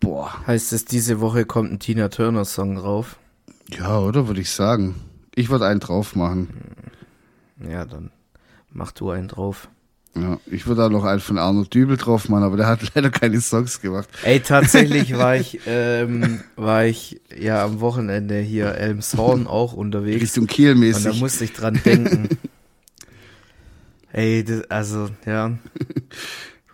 [0.00, 0.46] Boah.
[0.46, 3.18] Heißt es, diese Woche kommt ein Tina Turner Song rauf?
[3.68, 4.94] Ja, oder würde ich sagen.
[5.34, 6.48] Ich würde einen drauf machen.
[7.68, 8.10] Ja, dann
[8.70, 9.68] mach du einen drauf.
[10.18, 13.10] Ja, ich würde auch noch einen von Arno Dübel drauf machen, aber der hat leider
[13.10, 14.08] keine Songs gemacht.
[14.22, 20.22] Ey, tatsächlich war ich, ähm, war ich ja am Wochenende hier Elmshorn auch unterwegs.
[20.22, 21.20] Richtung Kiel Und da mäßig.
[21.20, 22.28] musste ich dran denken.
[24.12, 25.52] Ey, das, also, ja.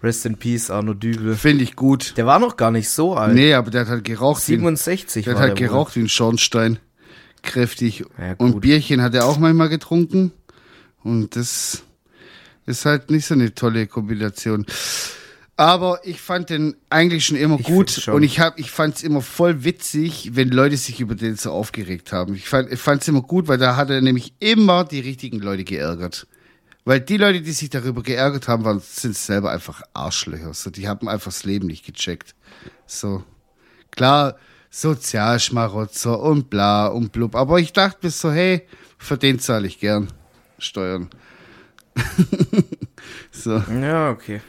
[0.02, 1.34] Rest in Peace, Arno Dübel.
[1.36, 2.14] Finde ich gut.
[2.16, 3.34] Der war noch gar nicht so alt.
[3.34, 4.46] Nee, aber der hat halt geraucht.
[4.48, 5.72] wie ein- 67 Der war hat halt der wohl.
[5.74, 6.78] geraucht wie ein Schornstein.
[7.42, 8.04] Kräftig.
[8.18, 8.60] Ja, und.
[8.60, 10.32] Bierchen hat er auch manchmal getrunken.
[11.02, 11.82] Und das
[12.66, 14.66] ist halt nicht so eine tolle Kombination.
[15.56, 18.14] Aber ich fand den eigentlich schon immer Ich gut schon.
[18.14, 22.12] und ich hab, ich fand's immer voll witzig, wenn Leute sich über den so aufgeregt
[22.12, 22.34] haben.
[22.34, 25.64] Ich fand, ich fand's immer gut, weil da hat er nämlich immer die richtigen Leute
[25.64, 26.26] geärgert.
[26.84, 30.52] Weil die Leute, die sich darüber geärgert haben, waren, sind selber einfach Arschlöcher.
[30.54, 32.34] So, die haben einfach das Leben nicht gecheckt.
[32.86, 33.22] So.
[33.92, 34.36] Klar,
[34.70, 37.36] Sozialschmarotzer und bla und blub.
[37.36, 38.66] Aber ich dachte mir so, hey,
[38.98, 40.08] für den zahle ich gern
[40.58, 41.10] Steuern.
[43.30, 43.62] so.
[43.80, 44.40] Ja, okay.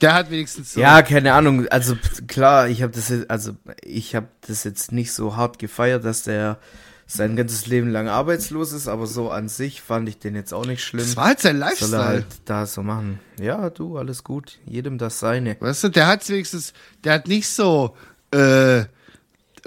[0.00, 0.80] Der hat wenigstens so.
[0.80, 1.68] Ja, keine Ahnung.
[1.68, 3.52] Also klar, ich habe das jetzt, also
[3.82, 6.58] ich habe das jetzt nicht so hart gefeiert, dass der
[7.06, 10.64] sein ganzes Leben lang arbeitslos ist, aber so an sich fand ich den jetzt auch
[10.66, 11.04] nicht schlimm.
[11.04, 12.04] das war halt sein Soll er Lifestyle.
[12.04, 13.20] halt da so machen.
[13.40, 14.58] Ja, du, alles gut.
[14.64, 15.56] Jedem das seine.
[15.60, 16.72] Weißt du, der hat wenigstens,
[17.04, 17.94] der hat nicht so
[18.32, 18.84] äh,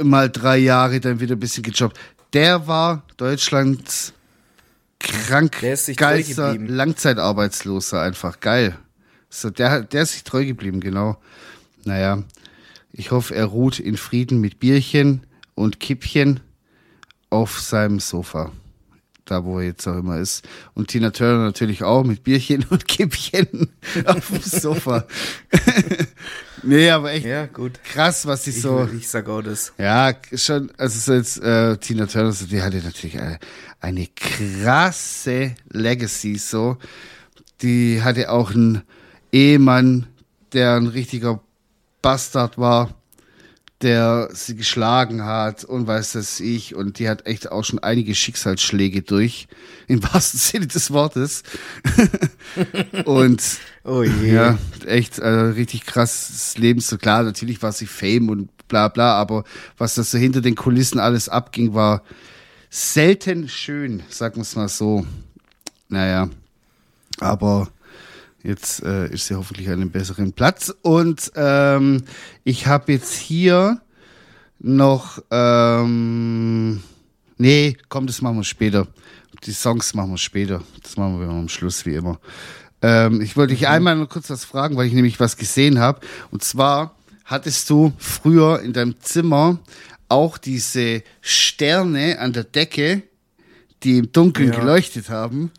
[0.02, 1.98] mal drei Jahre dann wieder ein bisschen gejobbt.
[2.34, 4.14] Der war Deutschlands
[5.06, 5.98] krank Der ist sich.
[6.68, 8.40] Langzeitarbeitsloser einfach.
[8.40, 8.78] Geil.
[9.30, 11.18] So, der, hat- der ist sich treu geblieben, genau.
[11.84, 12.24] Naja,
[12.92, 16.40] ich hoffe, er ruht in Frieden mit Bierchen und Kippchen
[17.30, 18.52] auf seinem Sofa.
[19.26, 20.48] Da, wo er jetzt auch immer ist.
[20.76, 23.70] Und Tina Turner natürlich auch mit Bierchen und Kippchen
[24.06, 25.06] auf dem Sofa.
[26.66, 27.80] Nee, aber echt Ja, gut.
[27.84, 28.88] krass, was sie so.
[28.96, 29.74] ich sag auch das.
[29.78, 33.40] Ja, schon, also so jetzt äh, Tina Turner, so, die hatte natürlich eine,
[33.80, 36.78] eine krasse Legacy, so.
[37.62, 38.82] Die hatte auch einen
[39.32, 40.08] Ehemann,
[40.54, 41.42] der ein richtiger
[42.02, 42.94] Bastard war,
[43.82, 46.76] der sie geschlagen hat und weiß das ich.
[46.76, 49.48] Und die hat echt auch schon einige Schicksalsschläge durch,
[49.88, 51.44] im wahrsten Sinne des Wortes.
[53.06, 53.44] und
[53.84, 54.34] Oh je.
[54.34, 56.80] ja, echt äh, richtig krasses Leben.
[56.80, 59.44] So klar, natürlich war sie Fame und bla bla, aber
[59.78, 62.02] was das so hinter den Kulissen alles abging, war
[62.70, 65.06] selten schön, sagen wir es mal so.
[65.88, 66.30] naja,
[67.20, 67.70] aber
[68.46, 70.74] jetzt äh, ist sie hoffentlich an einem besseren Platz.
[70.82, 72.04] Und ähm,
[72.44, 73.82] ich habe jetzt hier
[74.60, 76.82] noch, ähm,
[77.38, 78.88] nee, komm, das machen wir später.
[79.46, 80.62] Die Songs machen wir später.
[80.82, 82.20] Das machen wir am Schluss, wie immer.
[82.82, 83.68] Ähm, ich wollte dich mhm.
[83.68, 86.02] einmal noch kurz was fragen, weil ich nämlich was gesehen habe.
[86.32, 89.60] Und zwar hattest du früher in deinem Zimmer
[90.08, 93.04] auch diese Sterne an der Decke,
[93.84, 94.60] die im Dunkeln ja.
[94.60, 95.52] geleuchtet haben.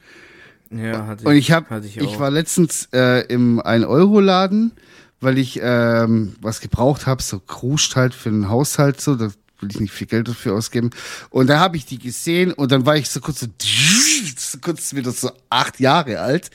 [0.71, 1.27] Ja, hatte ich.
[1.27, 4.73] Und ich habe, ich, ich, war letztens äh, im 1-Euro-Laden,
[5.21, 9.71] weil ich ähm, was gebraucht habe, so kruscht halt für den Haushalt so, da will
[9.71, 10.91] ich nicht viel Geld dafür ausgeben.
[11.31, 13.47] Und da habe ich die gesehen und dann war ich so kurz so,
[14.37, 16.51] so kurz wieder so acht Jahre alt,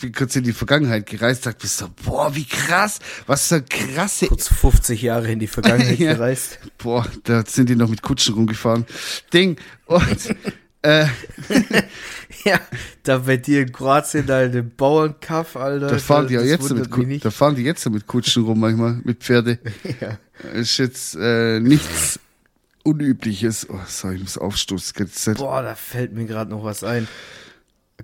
[0.00, 4.26] bin kurz in die Vergangenheit gereist, dachte so, boah, wie krass, was für krasse.
[4.26, 6.14] Kurz 50 Jahre in die Vergangenheit ja.
[6.14, 6.58] gereist.
[6.78, 8.86] Boah, da sind die noch mit Kutschen rumgefahren.
[9.32, 9.56] Ding.
[9.86, 10.36] Und
[10.82, 11.06] äh,
[12.44, 12.60] ja,
[13.02, 15.88] da bei dir in Kroatien, da in dem Bauernkaff, Alter.
[15.88, 19.22] Da fahren die ja jetzt mit, da fahren die jetzt mit Kutschen rum manchmal, mit
[19.22, 19.58] Pferde.
[20.00, 20.18] ja.
[20.52, 22.18] Ist jetzt äh, nichts
[22.84, 23.68] Unübliches.
[23.70, 25.34] Oh, sorry, ich muss aufstoßen.
[25.36, 27.06] Boah, da fällt mir gerade noch was ein.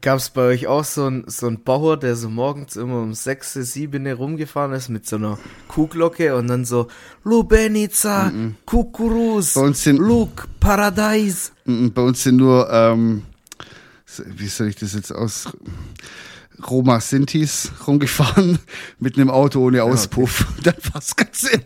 [0.01, 3.15] Gab es bei euch auch so ein, so ein Bauer, der so morgens immer um
[3.15, 6.87] 6, 7 rumgefahren ist mit so einer Kuhglocke und dann so
[7.25, 8.53] Lubenica, mm -mm.
[8.65, 11.51] Kukuruz, Luk, Paradise.
[11.65, 13.23] Mm bei uns sind nur, ähm,
[14.27, 15.49] wie soll ich das jetzt aus...
[16.67, 18.59] Roma Sintis rumgefahren
[18.99, 20.47] mit einem Auto ohne Auspuff.
[20.59, 20.73] Okay.
[20.75, 21.61] Dann war das ganze,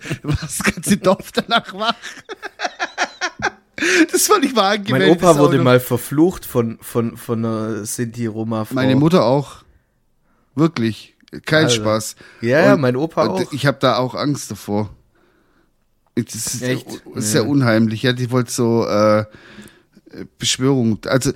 [0.74, 1.94] ganze Dorf danach wach.
[4.12, 4.78] Das fand ich mal.
[4.90, 8.74] Mein Opa wurde mal verflucht von, von, von einer Sinti-Roma-Frau.
[8.74, 9.64] Meine Mutter auch.
[10.54, 11.16] Wirklich.
[11.46, 11.76] Kein Alter.
[11.76, 12.16] Spaß.
[12.42, 13.52] Ja, ja, mein Opa auch.
[13.52, 14.94] Ich habe da auch Angst davor.
[16.14, 17.02] Das ist, Echt?
[17.16, 17.48] sehr ja.
[17.48, 18.04] unheimlich.
[18.04, 19.24] Ja, die wollte so äh,
[20.38, 20.98] Beschwörung.
[21.06, 21.32] Also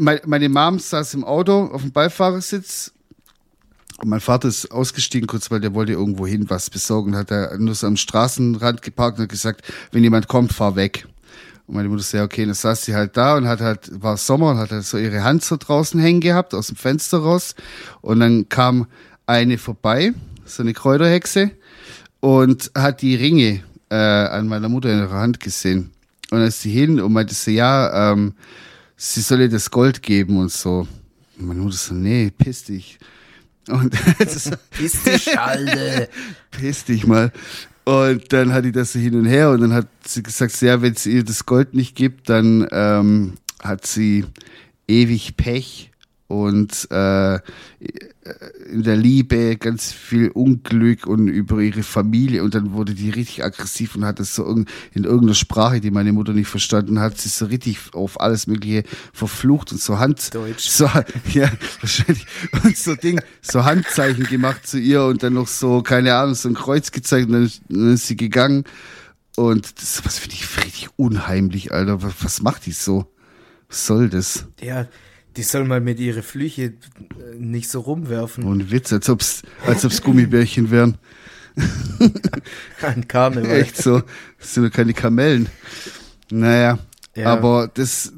[0.00, 2.92] meine, Mom saß im Auto auf dem Beifahrersitz
[3.98, 7.16] und mein Vater ist ausgestiegen kurz, weil der wollte irgendwo hin was besorgen.
[7.16, 11.06] Hat er nur so am Straßenrand geparkt und gesagt, wenn jemand kommt, fahr weg.
[11.66, 14.16] Und meine Mutter sagt, ja, okay, dann saß sie halt da und hat halt, war
[14.16, 17.54] Sommer und hat halt so ihre Hand so draußen hängen gehabt, aus dem Fenster raus.
[18.02, 18.86] Und dann kam
[19.26, 20.12] eine vorbei,
[20.44, 21.52] so eine Kräuterhexe,
[22.20, 25.92] und hat die Ringe äh, an meiner Mutter in ihrer Hand gesehen.
[26.30, 28.34] Und dann ist sie hin und meinte so, ja, ähm,
[28.96, 30.86] sie soll ihr das Gold geben und so.
[31.38, 32.98] Und meine Mutter so, nee, piss dich.
[33.68, 33.90] Und
[34.70, 36.08] piss dich, Alter.
[36.50, 37.32] piss dich mal.
[37.84, 40.80] Und dann hat die das so hin und her und dann hat sie gesagt, ja,
[40.80, 44.24] wenn es ihr das Gold nicht gibt, dann ähm, hat sie
[44.88, 45.90] ewig Pech
[46.34, 47.38] und äh,
[48.70, 53.44] in der Liebe ganz viel Unglück und über ihre Familie und dann wurde die richtig
[53.44, 54.66] aggressiv und hat das so in
[55.04, 59.70] irgendeiner Sprache, die meine Mutter nicht verstanden hat, sie so richtig auf alles mögliche verflucht
[59.70, 60.68] und so Hand Deutsch.
[60.68, 60.86] so
[61.32, 61.48] ja
[61.80, 62.26] wahrscheinlich
[62.64, 66.48] und so Ding so Handzeichen gemacht zu ihr und dann noch so keine Ahnung so
[66.48, 68.64] ein Kreuz gezeigt und dann, dann ist sie gegangen
[69.36, 73.06] und das was finde ich richtig unheimlich, Alter, was, was macht die so?
[73.68, 74.46] Was soll das?
[74.60, 74.86] Ja,
[75.36, 76.74] die soll mal mit ihre Flüche äh,
[77.38, 78.44] nicht so rumwerfen.
[78.44, 80.98] Und Witz, als ob's, als ob's Gummibärchen wären.
[82.82, 83.50] Ein Karneval.
[83.50, 84.02] Echt so.
[84.38, 85.48] Das sind doch keine Kamellen.
[86.30, 86.78] Naja,
[87.14, 87.26] ja.
[87.26, 88.12] aber das,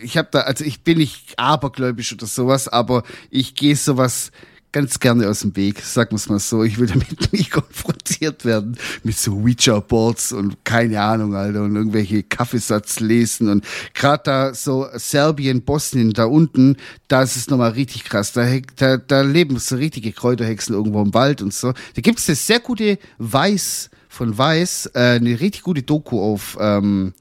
[0.00, 4.32] ich habe da, also ich bin nicht abergläubisch oder sowas, aber ich gehe sowas
[4.74, 6.64] ganz gerne aus dem Weg, sagen wir es mal so.
[6.64, 12.24] Ich will damit nicht konfrontiert werden mit so Ouija-Boards und keine Ahnung, Alter, und irgendwelche
[12.24, 18.02] Kaffeesatz lesen und gerade da so Serbien, Bosnien, da unten, da ist es nochmal richtig
[18.02, 18.32] krass.
[18.32, 21.72] Da, da, da leben so richtige Kräuterhexen irgendwo im Wald und so.
[21.72, 26.58] Da gibt es eine sehr gute Weiß von Weiß, äh, eine richtig gute Doku auf,
[26.60, 27.14] ähm,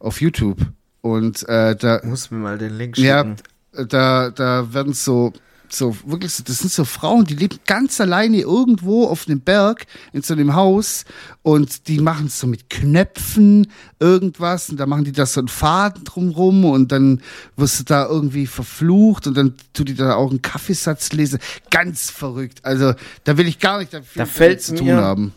[0.00, 0.58] auf YouTube.
[1.00, 2.00] Und äh, da.
[2.02, 3.36] Muss mir mal den Link schicken.
[3.72, 5.32] Ja, da, da werden so
[5.72, 9.86] so wirklich so, das sind so Frauen, die leben ganz alleine irgendwo auf einem Berg
[10.12, 11.04] in so einem Haus
[11.42, 15.48] und die machen es so mit Knöpfen irgendwas und da machen die da so einen
[15.48, 17.22] Faden drumrum und dann
[17.56, 21.38] wirst du da irgendwie verflucht und dann tut die da auch einen Kaffeesatz lesen.
[21.70, 22.64] Ganz verrückt.
[22.64, 25.34] Also da will ich gar nicht dafür da zu tun mir, haben.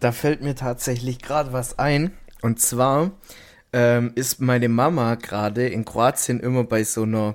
[0.00, 2.12] Da fällt mir tatsächlich gerade was ein
[2.42, 3.10] und zwar
[3.74, 7.34] ähm, ist meine Mama gerade in Kroatien immer bei so einer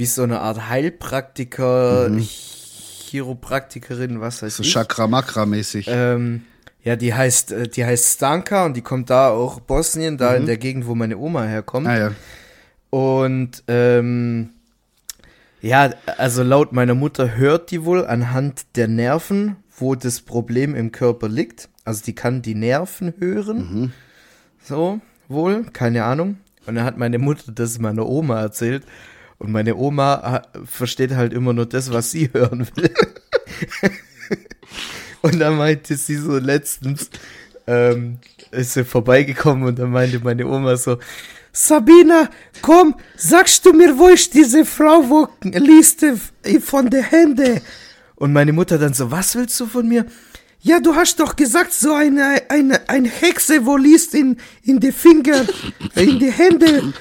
[0.00, 2.26] wie so eine Art Heilpraktiker, mhm.
[2.26, 4.72] Chiropraktikerin, was heißt ich.
[4.72, 5.88] So Chakra-Makra-mäßig.
[5.90, 6.40] Ähm,
[6.82, 10.36] ja, die heißt, äh, die heißt Stanka und die kommt da auch Bosnien, da mhm.
[10.36, 11.86] in der Gegend, wo meine Oma herkommt.
[11.86, 12.12] Ah, ja.
[12.88, 14.54] Und ähm,
[15.60, 20.92] ja, also laut meiner Mutter hört die wohl anhand der Nerven, wo das Problem im
[20.92, 21.68] Körper liegt.
[21.84, 23.58] Also die kann die Nerven hören.
[23.58, 23.92] Mhm.
[24.62, 26.38] So, wohl, keine Ahnung.
[26.64, 28.84] Und dann hat meine Mutter das meiner Oma erzählt.
[29.40, 32.94] Und meine Oma äh, versteht halt immer nur das, was sie hören will.
[35.22, 37.08] und dann meinte sie so letztens,
[37.66, 38.18] ähm,
[38.50, 40.98] ist sie vorbeigekommen und dann meinte meine Oma so,
[41.52, 42.28] Sabina,
[42.60, 47.62] komm, sagst du mir, wo ist diese Frau, wo liest die von der Hände?
[48.16, 50.04] Und meine Mutter dann so, was willst du von mir?
[50.60, 54.92] Ja, du hast doch gesagt, so eine, eine, eine Hexe, wo liest in, in die
[54.92, 55.46] Finger,
[55.94, 56.92] in die Hände.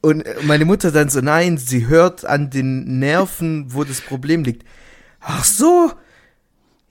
[0.00, 4.64] Und meine Mutter dann so, nein, sie hört an den Nerven, wo das Problem liegt.
[5.20, 5.92] Ach so,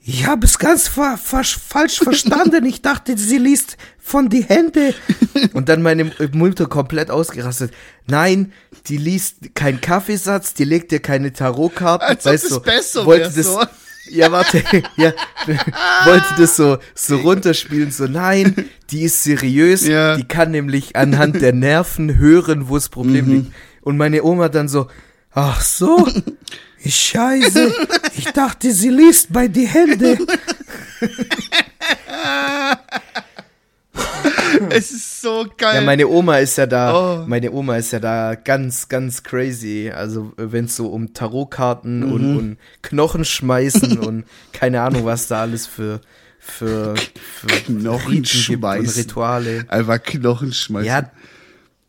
[0.08, 1.58] ich habe es ganz fa falsch
[1.98, 2.64] verstanden.
[2.66, 4.94] Ich dachte, sie liest von die Hände.
[5.54, 7.74] Und dann meine Mutter komplett ausgerastet.
[8.06, 8.54] Nein,
[8.86, 12.08] die liest keinen Kaffeesatz, die legt dir keine Tarotkarten.
[12.08, 13.64] Als weißt du, besser wollte das, so.
[14.10, 14.64] Ja, warte,
[14.98, 15.14] ja,
[16.06, 20.16] wollte das so, so runterspielen, so nein, die ist seriös, ja.
[20.16, 23.32] die kann nämlich anhand der Nerven hören, wo das Problem mhm.
[23.32, 23.52] liegt.
[23.82, 24.88] Und meine Oma dann so,
[25.32, 26.08] ach so,
[26.88, 27.74] Scheiße,
[28.16, 30.18] ich dachte, sie liest bei die Hände.
[34.70, 35.76] es ist so geil.
[35.76, 37.26] Ja, meine Oma ist ja da, oh.
[37.28, 39.92] meine Oma ist ja da ganz, ganz crazy.
[39.94, 42.12] Also, wenn es so um Tarotkarten mhm.
[42.12, 46.02] und, und Knochen schmeißen und keine Ahnung, was da alles für,
[46.40, 49.02] für, für Knochenschmeißen.
[49.02, 49.66] Rituale.
[49.68, 50.88] Einfach Knochenschmeißen.
[50.88, 51.12] Ja,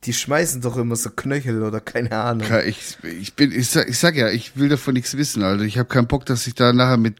[0.04, 2.46] die schmeißen doch immer so Knöchel oder keine Ahnung.
[2.64, 5.64] Ich, ich bin, ich sag, ich sag ja, ich will davon nichts wissen, Alter.
[5.64, 7.16] Ich habe keinen Bock, dass ich da nachher mit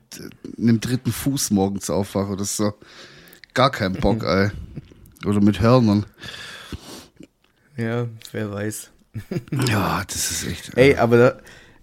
[0.56, 2.74] einem dritten Fuß morgens aufwache oder so.
[3.54, 4.50] Gar keinen Bock, ey.
[5.24, 6.06] Oder mit Hörnern.
[7.76, 8.90] Ja, wer weiß.
[9.68, 10.76] ja, das ist echt.
[10.76, 11.38] Ey, aber da,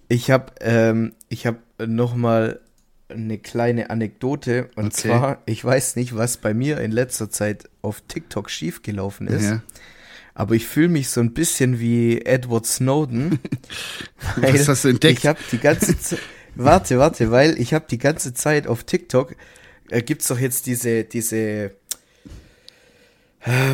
[0.08, 2.60] ich habe ähm, ich habe noch mal
[3.10, 5.10] eine kleine Anekdote und okay.
[5.10, 9.46] zwar, ich weiß nicht, was bei mir in letzter Zeit auf TikTok schiefgelaufen ist.
[9.46, 9.62] Ja
[10.36, 13.40] aber ich fühle mich so ein bisschen wie Edward Snowden.
[14.38, 15.20] Was hast du entdeckt?
[15.20, 16.20] Ich habe die ganze Zeit,
[16.56, 19.36] warte, warte, weil ich habe die ganze Zeit auf TikTok,
[19.90, 21.70] äh, gibt's doch jetzt diese, diese, äh,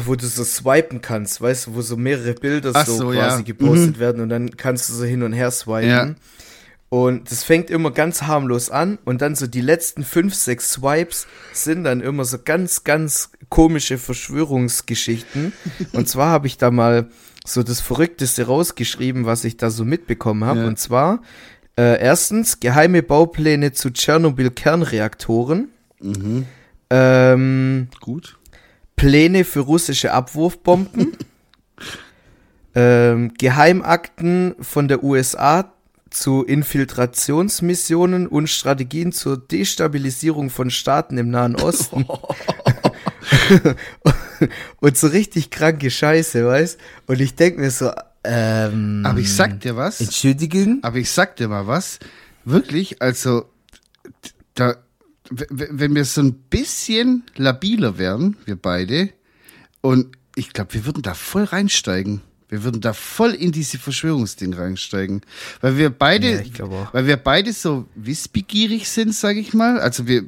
[0.06, 3.42] wo du so swipen kannst, weißt du, wo so mehrere Bilder so, so, quasi ja.
[3.42, 4.00] gepostet mhm.
[4.00, 5.90] werden und dann kannst du so hin und her swipen.
[5.90, 6.16] Ja.
[6.90, 11.28] Und das fängt immer ganz harmlos an und dann so die letzten fünf, sechs Swipes
[11.54, 15.54] sind dann immer so ganz, ganz komische Verschwörungsgeschichten.
[15.94, 17.10] und zwar habe ich da mal
[17.46, 20.62] so das Verrückteste rausgeschrieben, was ich da so mitbekommen habe.
[20.62, 20.68] Ja.
[20.68, 21.22] Und zwar
[21.78, 25.70] äh, erstens geheime Baupläne zu Tschernobyl-Kernreaktoren.
[26.02, 26.46] Mhm.
[26.90, 28.39] Ähm, Gut.
[29.00, 31.16] Pläne für russische Abwurfbomben.
[32.76, 35.72] ähm, Geheimakten von der USA
[36.10, 42.06] zu Infiltrationsmissionen und Strategien zur Destabilisierung von Staaten im Nahen Osten.
[44.82, 46.78] und so richtig kranke Scheiße, weißt?
[47.08, 47.92] Und ich denke mir so,
[48.26, 50.02] ähm, Aber ich sag dir was.
[50.02, 50.80] Entschuldigen?
[50.82, 52.00] Aber ich sag dir mal was.
[52.44, 53.46] Wirklich, also,
[54.56, 54.76] da,
[55.30, 59.10] wenn wir so ein bisschen labiler wären, wir beide,
[59.82, 62.22] und ich glaube, wir würden da voll reinsteigen.
[62.50, 65.22] Wir würden da voll in diese Verschwörungsding reinsteigen,
[65.62, 69.80] weil wir beide, ja, weil wir beide so wissbegierig sind, sage ich mal.
[69.80, 70.28] Also wir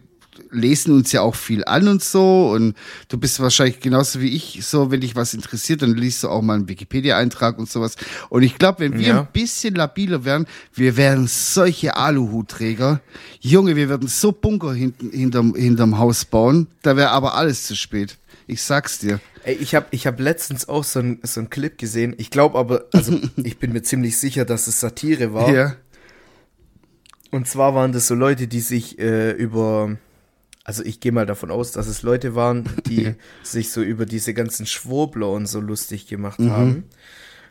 [0.52, 2.76] lesen uns ja auch viel an und so und
[3.08, 6.42] du bist wahrscheinlich genauso wie ich so, wenn dich was interessiert, dann liest du auch
[6.42, 7.96] mal einen Wikipedia-Eintrag und sowas.
[8.30, 9.20] Und ich glaube, wenn wir ja.
[9.22, 13.02] ein bisschen labiler wären, wir wären solche Aluhutträger.
[13.40, 17.76] Junge, wir würden so Bunker hinten, hinterm, hinterm Haus bauen, da wäre aber alles zu
[17.76, 18.18] spät.
[18.48, 19.20] Ich sag's dir.
[19.44, 22.14] Ey, ich habe ich hab letztens auch so einen so Clip gesehen.
[22.18, 25.50] Ich glaube aber, also ich bin mir ziemlich sicher, dass es Satire war.
[25.52, 25.76] Ja.
[27.32, 29.98] Und zwar waren das so Leute, die sich äh, über,
[30.64, 34.34] also ich gehe mal davon aus, dass es Leute waren, die sich so über diese
[34.34, 36.52] ganzen Schwurbler und so lustig gemacht mhm.
[36.52, 36.84] haben.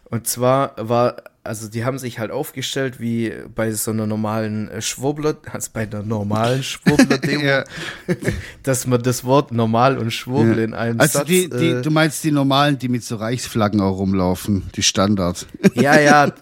[0.05, 4.83] Und zwar war also die haben sich halt aufgestellt wie bei so einer normalen äh,
[4.83, 7.65] Schwurbler, also bei einer normalen Schwurbler-Demo, ja.
[8.63, 10.65] dass man das Wort normal und Schwurbel ja.
[10.65, 11.29] in einem also Satz...
[11.29, 15.47] Die, die, äh, du meinst die normalen, die mit so Reichsflaggen auch rumlaufen, die Standard.
[15.75, 16.33] Ja, ja,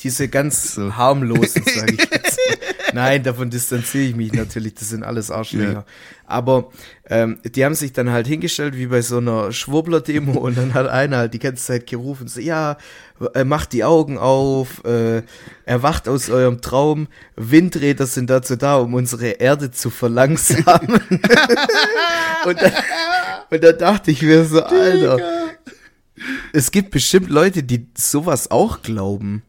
[0.00, 0.96] diese ganz so.
[0.96, 2.27] harmlosen, sage ich.
[2.92, 5.72] Nein, davon distanziere ich mich natürlich, das sind alles Arschlöcher.
[5.72, 5.84] Ja.
[6.26, 6.70] Aber
[7.08, 10.88] ähm, die haben sich dann halt hingestellt wie bei so einer Schwurbler-Demo und dann hat
[10.88, 12.76] einer halt die ganze Zeit gerufen, so, ja,
[13.34, 15.22] äh, macht die Augen auf, äh,
[15.64, 21.00] erwacht aus eurem Traum, Windräder sind dazu da, um unsere Erde zu verlangsamen.
[22.44, 22.72] und, dann,
[23.50, 25.18] und dann dachte ich mir so, Alter,
[26.52, 29.42] es gibt bestimmt Leute, die sowas auch glauben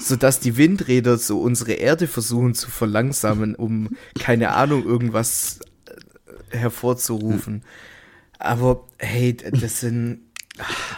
[0.00, 5.60] sodass die Windräder so unsere Erde versuchen zu verlangsamen, um keine Ahnung irgendwas
[6.52, 7.62] äh, hervorzurufen.
[8.38, 10.20] Aber hey, das sind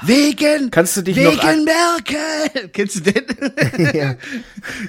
[0.03, 2.69] Wegen, Kannst du dich wegen noch an- Merkel.
[2.73, 3.25] Kennst du den?
[3.95, 4.17] ja.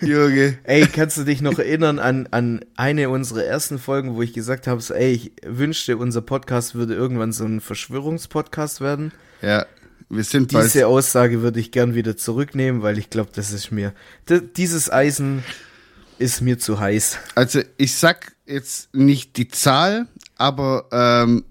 [0.01, 0.57] Junge.
[0.63, 4.67] Ey, kannst du dich noch erinnern an, an eine unserer ersten Folgen, wo ich gesagt
[4.67, 9.11] habe, so, ey, ich wünschte, unser Podcast würde irgendwann so ein Verschwörungspodcast werden?
[9.41, 9.65] Ja,
[10.11, 10.51] wir sind.
[10.51, 13.93] Diese Aussage würde ich gern wieder zurücknehmen, weil ich glaube, das ist mir,
[14.57, 15.43] dieses Eisen
[16.19, 17.17] ist mir zu heiß.
[17.35, 20.07] Also ich sag jetzt nicht die Zahl,
[20.37, 21.45] aber ähm,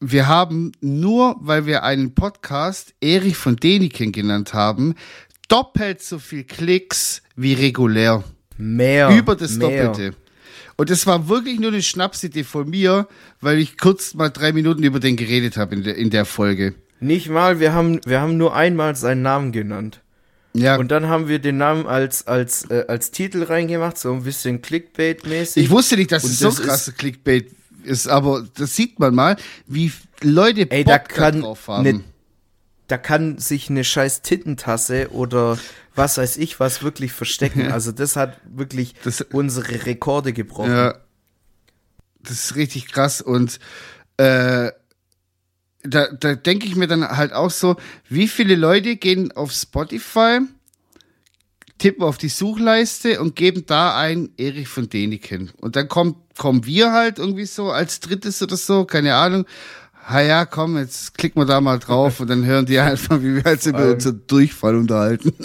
[0.00, 4.94] wir haben nur, weil wir einen Podcast Erich von Däniken genannt haben,
[5.48, 8.24] doppelt so viel Klicks wie regulär.
[8.56, 9.10] Mehr.
[9.10, 9.90] Über das mehr.
[9.90, 10.16] Doppelte.
[10.76, 13.06] Und das war wirklich nur eine Schnapsidee von mir,
[13.40, 16.74] weil ich kurz mal drei Minuten über den geredet habe in der, in der Folge.
[17.02, 20.00] Nicht mal, wir haben, wir haben nur einmal seinen Namen genannt.
[20.54, 24.22] Ja, Und dann haben wir den Namen als, als, äh, als Titel reingemacht, so ein
[24.22, 25.56] bisschen Clickbait-mäßig.
[25.64, 27.50] ich wusste nicht, dass es so das ist- krasse Clickbait
[27.84, 29.36] ist, aber das sieht man mal,
[29.66, 29.90] wie
[30.20, 31.82] Leute Ey, da Bock kann drauf haben.
[31.84, 32.04] ne,
[32.86, 35.58] da kann sich eine scheiß Tittentasse oder
[35.94, 37.72] was weiß ich was wirklich verstecken.
[37.72, 40.70] Also das hat wirklich Das- unsere Rekorde gebrochen.
[40.70, 40.94] Ja.
[42.20, 43.58] Das ist richtig krass und
[44.18, 44.70] äh,
[45.82, 47.76] da, da denke ich mir dann halt auch so,
[48.08, 50.40] wie viele Leute gehen auf Spotify,
[51.78, 55.50] tippen auf die Suchleiste und geben da ein Erich von Däniken.
[55.60, 59.44] Und dann kommt, kommen wir halt irgendwie so als drittes oder so, keine Ahnung.
[60.08, 63.36] Ha ja, komm, jetzt klicken wir da mal drauf und dann hören die einfach, wie
[63.44, 63.92] wir uns über Ähm.
[63.94, 65.32] unseren Durchfall unterhalten.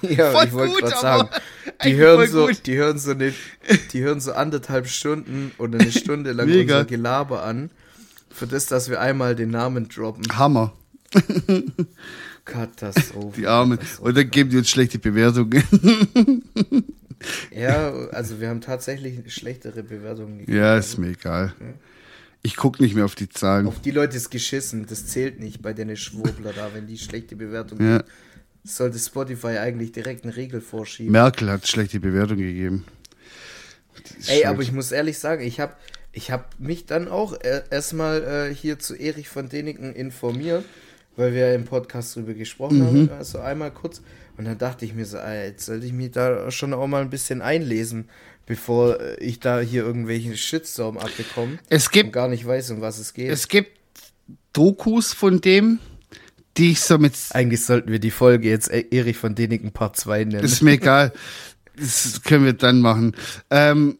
[0.00, 1.28] Ja, Voll ich wollte gerade sagen,
[1.84, 2.66] die hören so, gut.
[2.66, 3.34] die hören so eine,
[3.92, 6.78] die hören so anderthalb Stunden oder eine Stunde lang Mega.
[6.78, 7.70] unser Gelaber an.
[8.34, 10.24] Für das, dass wir einmal den Namen droppen.
[10.36, 10.72] Hammer.
[12.44, 13.40] Katastrophe.
[13.40, 13.78] Die Armen.
[14.00, 15.62] Und dann geben die uns schlechte Bewertungen.
[17.54, 20.58] Ja, also wir haben tatsächlich schlechtere Bewertungen gegeben.
[20.58, 21.54] Ja, ist mir egal.
[22.42, 23.66] Ich guck nicht mehr auf die Zahlen.
[23.66, 27.36] Auf die Leute ist geschissen, das zählt nicht bei den Schwurbler da, wenn die schlechte
[27.36, 27.98] Bewertungen Ja.
[27.98, 28.08] geben.
[28.64, 31.12] Sollte Spotify eigentlich direkt eine Regel vorschieben.
[31.12, 32.84] Merkel hat schlechte Bewertung gegeben.
[34.26, 34.46] Ey, schuld.
[34.46, 35.74] aber ich muss ehrlich sagen, ich habe
[36.14, 40.64] ich hab mich dann auch äh, erstmal äh, hier zu Erich von Däniken informiert,
[41.16, 42.86] weil wir ja im Podcast drüber gesprochen Mhm.
[42.86, 44.00] haben, also einmal kurz.
[44.36, 47.10] Und dann dachte ich mir so, jetzt sollte ich mich da schon auch mal ein
[47.10, 48.08] bisschen einlesen,
[48.46, 52.80] bevor äh, ich da hier irgendwelchen Shitstorm abbekomme es und gibt, gar nicht weiß, um
[52.80, 53.30] was es geht.
[53.30, 53.70] es gibt
[54.52, 55.78] Dokus von dem,
[56.56, 57.14] die ich so mit.
[57.30, 60.44] Eigentlich sollten wir die Folge jetzt E- Erich von Däniken Part 2 nennen.
[60.44, 61.12] Ist mir egal.
[61.76, 63.16] Das können wir dann machen.
[63.50, 63.98] Ähm,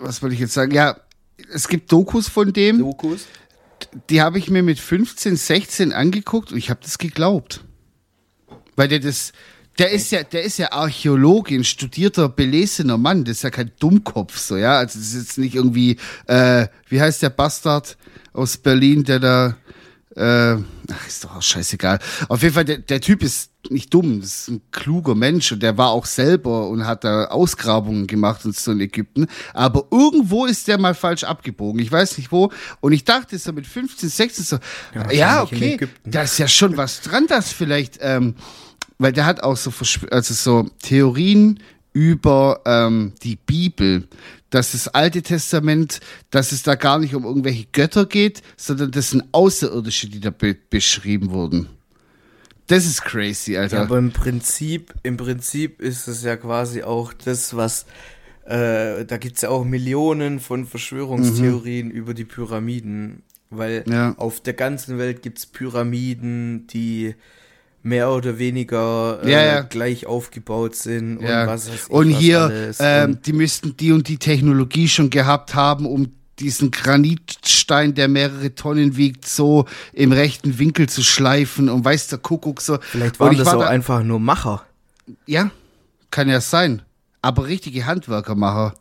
[0.00, 0.72] was wollte ich jetzt sagen?
[0.72, 0.96] Ja,
[1.52, 3.26] es gibt Dokus von dem, Dokus?
[4.10, 7.64] die habe ich mir mit 15, 16 angeguckt und ich habe das geglaubt.
[8.76, 9.32] Weil der das,
[9.78, 13.72] der ist ja, der ist ja Archäologe, ein studierter, belesener Mann, das ist ja kein
[13.78, 14.78] Dummkopf, so, ja.
[14.78, 17.96] Also das ist jetzt nicht irgendwie, äh, wie heißt der Bastard
[18.32, 19.56] aus Berlin, der da,
[20.16, 21.98] äh, ach, ist doch auch scheißegal.
[22.28, 25.62] Auf jeden Fall, der, der Typ ist nicht dumm, das ist ein kluger Mensch und
[25.62, 29.26] der war auch selber und hat da Ausgrabungen gemacht und so in Ägypten.
[29.54, 31.80] Aber irgendwo ist der mal falsch abgebogen.
[31.80, 32.50] Ich weiß nicht wo.
[32.80, 34.58] Und ich dachte so mit 15, 16 so,
[35.12, 38.34] ja, in okay, da ist ja schon was dran, dass vielleicht, ähm,
[38.98, 39.72] weil der hat auch so,
[40.10, 41.60] also so Theorien
[41.92, 44.08] über ähm, die Bibel,
[44.50, 46.00] dass das Alte Testament,
[46.30, 50.30] dass es da gar nicht um irgendwelche Götter geht, sondern das sind Außerirdische, die da
[50.30, 51.68] be beschrieben wurden.
[52.68, 53.76] Das ist crazy, Alter.
[53.78, 57.86] Ja, aber im Prinzip, im Prinzip ist es ja quasi auch das, was
[58.46, 63.22] äh, da gibt's ja auch Millionen von Verschwörungstheorien über die Pyramiden.
[63.50, 63.92] Weil Mhm.
[63.92, 64.14] Ja.
[64.16, 67.14] auf der ganzen Welt gibt's Pyramiden, die
[67.82, 69.60] mehr oder weniger äh, Ja, ja.
[69.62, 72.72] gleich aufgebaut sind und was weiß ich und hier,
[73.04, 78.54] Und die müssten die und die Technologie schon gehabt haben, um diesen Granitstein, der mehrere
[78.54, 82.78] Tonnen wiegt, so im rechten Winkel zu schleifen und weiß der Kuckuck so.
[82.82, 84.64] vielleicht waren das war auch da- einfach nur Macher.
[85.26, 85.50] Ja,
[86.10, 86.82] kann ja sein.
[87.22, 88.74] Aber richtige Handwerkermacher.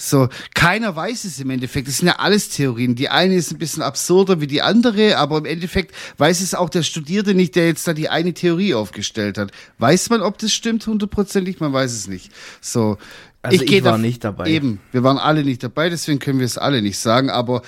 [0.00, 1.88] So, keiner weiß es im Endeffekt.
[1.88, 2.94] Das sind ja alles Theorien.
[2.94, 6.70] Die eine ist ein bisschen absurder wie die andere, aber im Endeffekt weiß es auch
[6.70, 9.50] der Studierte nicht, der jetzt da die eine Theorie aufgestellt hat.
[9.78, 11.58] Weiß man, ob das stimmt hundertprozentig?
[11.58, 12.30] Man weiß es nicht.
[12.60, 12.96] So.
[13.42, 14.48] Also ich geh war nicht dabei.
[14.48, 17.62] Eben, wir waren alle nicht dabei, deswegen können wir es alle nicht sagen, aber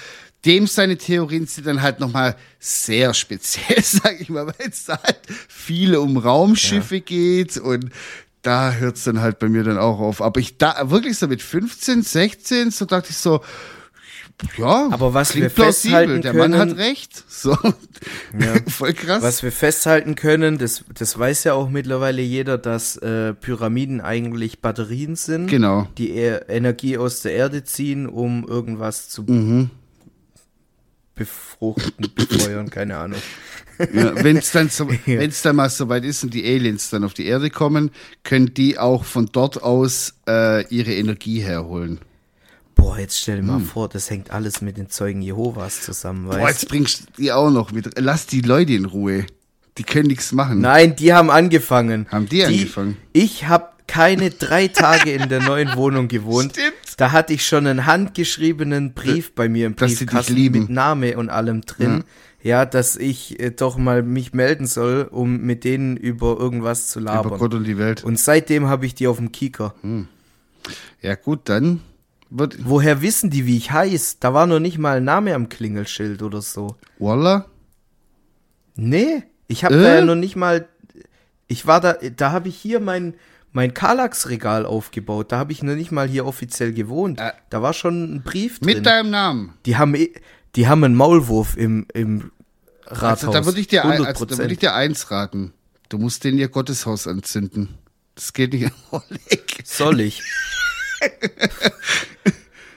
[0.45, 5.01] dem seine Theorien sind dann halt nochmal sehr speziell, sag ich mal, weil es da
[5.03, 7.91] halt viel um Raumschiffe geht und
[8.43, 10.23] da hört es dann halt bei mir dann auch auf.
[10.23, 13.41] Aber ich da wirklich so mit 15, 16, so dachte ich so,
[14.57, 17.25] ja, Aber was klingt wir festhalten der Mann können- hat recht.
[17.29, 17.51] So,
[18.39, 18.55] Ja.
[18.69, 19.23] voll krass.
[19.23, 24.61] Was wir festhalten können, das, das weiß ja auch mittlerweile jeder, dass äh, Pyramiden eigentlich
[24.61, 25.89] Batterien sind, Genau.
[25.99, 29.71] die eher Energie aus der Erde ziehen, um irgendwas zu Mhm.
[31.15, 33.21] befruchten, befeuern, keine Ahnung.
[33.95, 34.89] Ja, wenn es dann, so,
[35.43, 37.91] dann mal soweit ist und die Aliens dann auf die Erde kommen,
[38.25, 41.99] können die auch von dort aus äh, ihre Energie herholen.
[42.81, 46.41] Boah, jetzt stell dir mal vor, das hängt alles mit den Zeugen Jehovas zusammen, Boah,
[46.41, 47.99] weißt jetzt bringst du die auch noch mit.
[47.99, 49.27] Lass die Leute in Ruhe.
[49.77, 50.61] Die können nichts machen.
[50.61, 52.07] Nein, die haben angefangen.
[52.11, 52.97] Haben die angefangen?
[53.13, 56.53] Ich habe keine drei Tage in der neuen Wohnung gewohnt.
[56.53, 56.75] Stimmt.
[56.97, 61.63] Da hatte ich schon einen handgeschriebenen Brief bei mir im Briefkasten mit Name und allem
[61.63, 62.05] drin.
[62.43, 67.01] Ja, dass ich äh, doch mal mich melden soll, um mit denen über irgendwas zu
[67.01, 67.39] Über labern.
[67.39, 68.03] Gott und die Welt.
[68.03, 69.75] Und seitdem habe ich die auf dem Kieker.
[71.03, 71.81] Ja, gut, dann
[72.31, 72.57] wird.
[72.65, 74.19] Woher wissen die, wie ich heiß?
[74.21, 76.77] Da war noch nicht mal ein Name am Klingelschild oder so.
[76.99, 77.47] Walla?
[78.77, 79.83] Nee, ich habe Äh?
[79.83, 80.69] da ja noch nicht mal.
[81.49, 83.15] Ich war da, da habe ich hier mein
[83.53, 85.33] mein Karlax-Regal aufgebaut.
[85.33, 87.19] Da habe ich noch nicht mal hier offiziell gewohnt.
[87.21, 87.33] Äh.
[87.51, 88.77] Da war schon ein Brief drin.
[88.77, 89.55] Mit deinem Namen.
[89.67, 90.13] die haben, eh-
[90.55, 92.31] die haben einen Maulwurf im im
[92.87, 93.25] Rathaus.
[93.25, 94.07] Also, da würde ich, dir ein- 100%.
[94.07, 95.53] also, da würd ich dir eins raten.
[95.89, 97.71] Du musst den ihr Gotteshaus anzünden.
[98.15, 98.71] Das geht nicht.
[99.65, 100.23] Soll ich?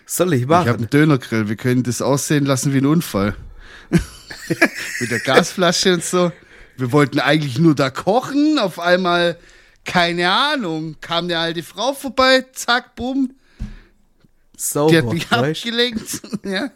[0.05, 0.75] Soll ich Ich habe machen?
[0.77, 1.49] einen Dönergrill.
[1.49, 3.35] Wir können das aussehen lassen wie ein Unfall.
[4.99, 6.31] Mit der Gasflasche und so.
[6.77, 8.59] Wir wollten eigentlich nur da kochen.
[8.59, 9.37] Auf einmal,
[9.85, 12.45] keine Ahnung, kam eine alte Frau vorbei.
[12.53, 13.33] Zack, bumm.
[14.55, 15.65] Sauber, Die hat mich weißt?
[15.65, 16.21] abgelenkt.
[16.45, 16.69] ja.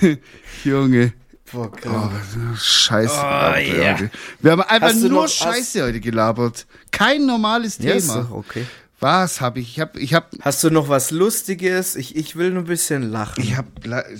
[0.64, 1.12] Junge.
[1.52, 2.10] Boah, Oh.
[2.58, 3.14] Scheiße.
[3.14, 4.10] Oh, gelabert, heute.
[4.40, 6.66] Wir haben einfach Hast nur noch- Scheiße heute gelabert.
[6.90, 7.92] Kein normales Thema.
[8.22, 8.66] doch okay.
[8.98, 9.72] Was habe ich?
[9.72, 11.96] Ich habe, ich habe, Hast du noch was Lustiges?
[11.96, 13.68] Ich, ich will nur ein bisschen lachen, ich habe,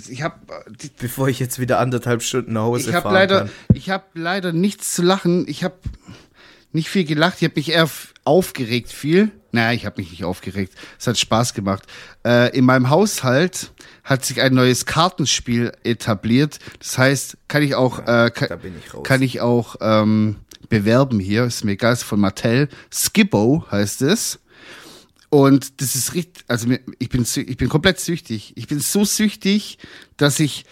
[0.09, 0.35] ich habe,
[0.99, 3.49] bevor ich jetzt wieder anderthalb Stunden nach Hause ich habe fahren leider, kann.
[3.73, 5.45] ich habe leider nichts zu lachen.
[5.47, 5.75] Ich habe
[6.73, 7.37] nicht viel gelacht.
[7.39, 7.89] Ich habe mich eher
[8.23, 9.31] aufgeregt viel.
[9.51, 10.73] Naja, ich habe mich nicht aufgeregt.
[10.99, 11.83] Es hat Spaß gemacht.
[12.25, 13.71] Äh, in meinem Haushalt
[14.03, 16.59] hat sich ein neues Kartenspiel etabliert.
[16.79, 19.03] Das heißt, kann ich auch, äh, kann, da bin ich raus.
[19.03, 20.35] kann ich auch ähm,
[20.69, 21.45] bewerben hier.
[21.45, 22.69] Ist mir egal, ist von Mattel.
[22.91, 24.39] Skippo heißt es.
[25.29, 26.69] Und das ist richtig, also
[26.99, 28.53] ich bin, ich bin komplett süchtig.
[28.55, 29.77] Ich bin so süchtig,
[30.15, 30.65] dass ich,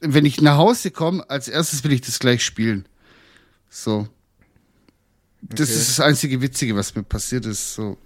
[0.00, 2.86] wenn ich nach Hause komme, als erstes will ich das gleich spielen.
[3.68, 4.08] So.
[5.40, 5.78] Das Okay.
[5.78, 7.74] ist das einzige Witzige, was mir passiert ist.
[7.74, 7.98] So.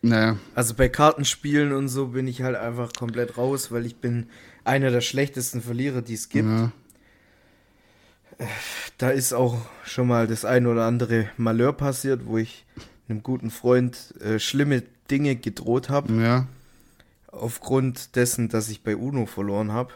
[0.00, 0.38] Naja.
[0.54, 4.28] Also bei Kartenspielen und so bin ich halt einfach komplett raus, weil ich bin
[4.62, 6.48] einer der schlechtesten Verlierer, die es gibt.
[6.48, 6.70] Ja.
[8.98, 12.64] Da ist auch schon mal das ein oder andere Malheur passiert, wo ich
[13.08, 16.46] einem guten Freund äh, schlimme Dinge gedroht habe, ja.
[17.28, 19.92] aufgrund dessen, dass ich bei Uno verloren habe.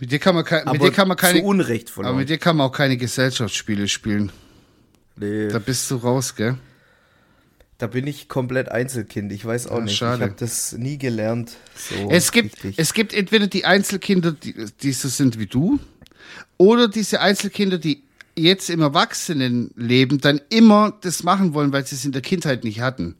[0.00, 2.16] Mit dir kann man, kein, mit Aber dir kann man keine, zu Unrecht aber verloren.
[2.16, 4.32] mit dir kann man auch keine Gesellschaftsspiele spielen.
[5.16, 6.56] nee, Da bist du raus, gell?
[7.78, 9.30] da bin ich komplett Einzelkind.
[9.32, 9.96] Ich weiß auch Ja, nicht.
[9.96, 10.24] schade.
[10.24, 11.52] Ich habe das nie gelernt.
[11.76, 12.76] So Es gibt, richtig.
[12.76, 15.78] es gibt entweder die Einzelkinder, die, die so sind wie du,
[16.56, 18.02] oder diese Einzelkinder, die
[18.38, 22.80] jetzt im Erwachsenenleben dann immer das machen wollen, weil sie es in der Kindheit nicht
[22.80, 23.16] hatten.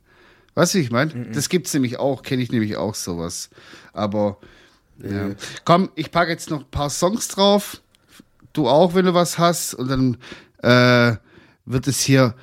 [0.54, 1.30] Weißt du, wie ich meine?
[1.32, 3.50] Das gibt's nämlich auch, kenne ich nämlich auch sowas.
[3.92, 4.38] Aber
[5.02, 5.30] ja.
[5.64, 7.80] komm, ich packe jetzt noch ein paar Songs drauf.
[8.52, 9.74] Du auch, wenn du was hast.
[9.74, 10.16] Und dann
[10.62, 11.16] äh,
[11.64, 12.34] wird es hier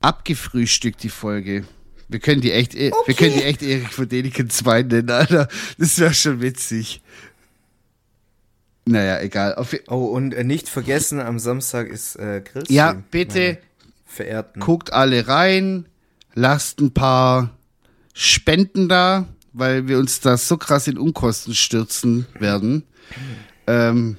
[0.00, 1.64] abgefrühstückt, die Folge.
[2.08, 5.48] Wir können die echt, wir können die echt Erich von Däniken 2 nennen, Alter.
[5.76, 7.02] Das wäre schon witzig.
[8.90, 9.54] Naja, egal.
[9.88, 12.74] Oh, und äh, nicht vergessen, am Samstag ist äh, Grillstream.
[12.74, 13.58] ja, bitte
[14.06, 14.60] Verehrten.
[14.62, 15.86] guckt alle rein,
[16.34, 17.50] lasst ein paar
[18.14, 22.84] Spenden da, weil wir uns da so krass in Unkosten stürzen werden.
[23.66, 24.16] Ähm,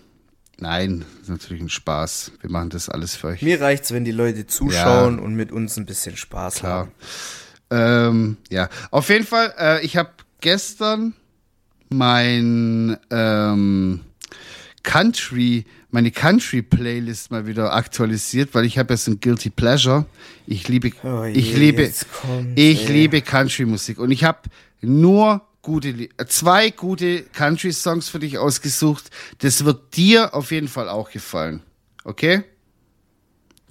[0.59, 2.34] nein, ist natürlich ein Spaß.
[2.41, 3.41] Wir machen das alles für euch.
[3.41, 6.72] Mir reicht's, wenn die Leute zuschauen und mit uns ein bisschen Spaß Klar.
[6.72, 6.91] haben.
[7.72, 10.11] Ähm, ja, auf jeden Fall, äh, ich habe
[10.41, 11.15] gestern
[11.89, 14.01] mein ähm,
[14.84, 20.06] Country, meine Country-Playlist mal wieder aktualisiert, weil ich habe ja so ein Guilty Pleasure.
[20.48, 21.84] Ich liebe, Oh je, ich liebe,
[22.56, 22.94] ich ey.
[22.94, 24.40] liebe Country-Musik und ich habe
[24.82, 29.10] nur gute, äh, zwei gute Country-Songs für dich ausgesucht.
[29.40, 31.62] Das wird dir auf jeden Fall auch gefallen.
[32.04, 32.44] Okay?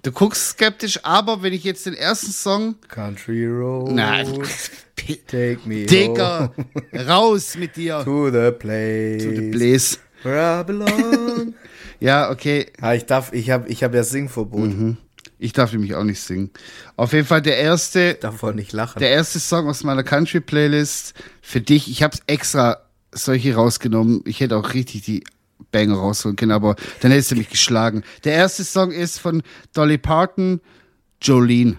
[0.03, 3.91] Du guckst skeptisch, aber wenn ich jetzt den ersten Song Country Road.
[3.93, 4.43] Nein.
[5.27, 6.53] Take me Digga,
[6.95, 8.03] raus mit dir.
[8.05, 9.23] to the place.
[9.25, 9.99] To the place.
[10.23, 11.55] Where I belong.
[12.01, 12.67] Ja, okay.
[12.81, 14.69] ah, ich darf, ich habe ich hab ja Singverbot.
[14.69, 14.99] Mhm.
[15.41, 16.51] Ich darf nämlich auch nicht singen.
[16.97, 19.01] Auf jeden Fall der erste, Davon nicht lachen.
[19.01, 21.91] der erste Song aus meiner Country Playlist für dich.
[21.91, 22.79] Ich habe extra
[23.11, 24.23] solche rausgenommen.
[24.27, 25.25] Ich hätte auch richtig die
[25.73, 28.05] Banger rausholen können, aber dann hättest du mich geschlagen.
[28.23, 29.43] Der erste Song ist von
[29.75, 30.61] Dolly Parton,
[31.21, 31.77] Jolene.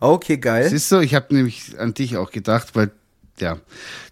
[0.00, 0.68] okay, geil.
[0.68, 2.90] Siehst du, ich habe nämlich an dich auch gedacht, weil,
[3.38, 3.58] ja,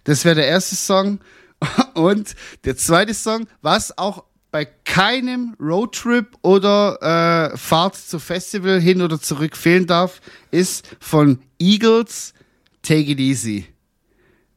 [0.05, 1.19] das wäre der erste Song.
[1.93, 2.35] Und
[2.65, 9.19] der zweite Song, was auch bei keinem Roadtrip oder äh, Fahrt zu Festival hin oder
[9.19, 12.33] zurück fehlen darf, ist von Eagles
[12.81, 13.65] Take It Easy.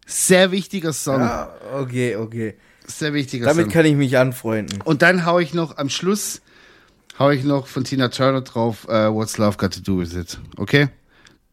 [0.07, 1.21] Sehr wichtiger Song.
[1.21, 2.57] Ja, okay, okay.
[2.87, 3.73] Sehr wichtiger Damit Song.
[3.73, 4.81] kann ich mich anfreunden.
[4.83, 6.41] Und dann hau ich noch am Schluss,
[7.19, 10.39] hau ich noch von Tina Turner drauf, äh, What's Love Got to Do with It.
[10.57, 10.89] Okay?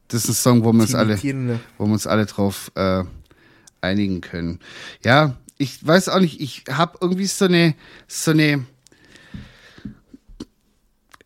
[0.07, 1.59] Das ist ein Song, wo wir uns alle, Tina.
[1.77, 3.03] wo wir uns alle drauf äh,
[3.81, 4.59] einigen können.
[5.03, 7.75] Ja, ich weiß auch nicht, ich habe irgendwie so eine,
[8.07, 8.65] so eine,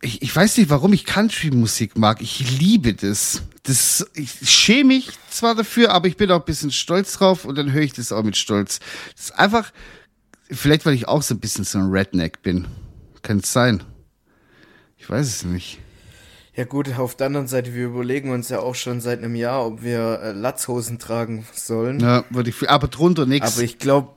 [0.01, 2.21] ich, ich weiß nicht, warum ich Country-Musik mag.
[2.21, 3.43] Ich liebe das.
[3.63, 7.55] Das, ich schäme mich zwar dafür, aber ich bin auch ein bisschen stolz drauf und
[7.57, 8.79] dann höre ich das auch mit Stolz.
[9.15, 9.71] Das ist einfach,
[10.49, 12.67] vielleicht weil ich auch so ein bisschen so ein Redneck bin.
[13.21, 13.83] Kann es sein.
[14.97, 15.79] Ich weiß es nicht.
[16.53, 19.65] Ja gut, auf der anderen Seite, wir überlegen uns ja auch schon seit einem Jahr,
[19.65, 22.01] ob wir äh, Latzhosen tragen sollen.
[22.01, 23.55] Ja, würde ich, aber drunter nichts.
[23.55, 24.09] Aber ich glaube,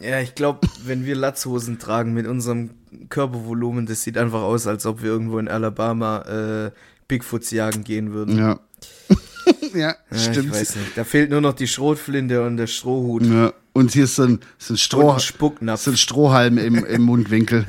[0.00, 2.70] ja, ich glaube, wenn wir Latzhosen tragen mit unserem
[3.08, 6.22] Körpervolumen, das sieht einfach aus, als ob wir irgendwo in Alabama
[6.66, 6.70] äh,
[7.06, 8.38] Bigfoots jagen gehen würden.
[8.38, 8.60] Ja.
[9.74, 10.48] ja, Ja, stimmt.
[10.48, 10.96] Ich weiß nicht.
[10.98, 13.24] Da fehlt nur noch die Schrotflinte und der Strohhut.
[13.24, 13.52] Ja.
[13.72, 17.66] Und hier ist so ein, so ein, Stroh, ein so ein Strohhalm im, im Mundwinkel.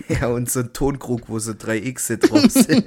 [0.08, 2.84] Ja, und so ein Tonkrug, wo so drei X drauf sind.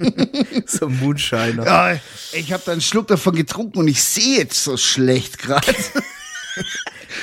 [0.69, 1.65] so ein Moonshiner.
[1.65, 1.99] Ja,
[2.33, 5.73] ich habe da einen Schluck davon getrunken und ich sehe jetzt so schlecht gerade.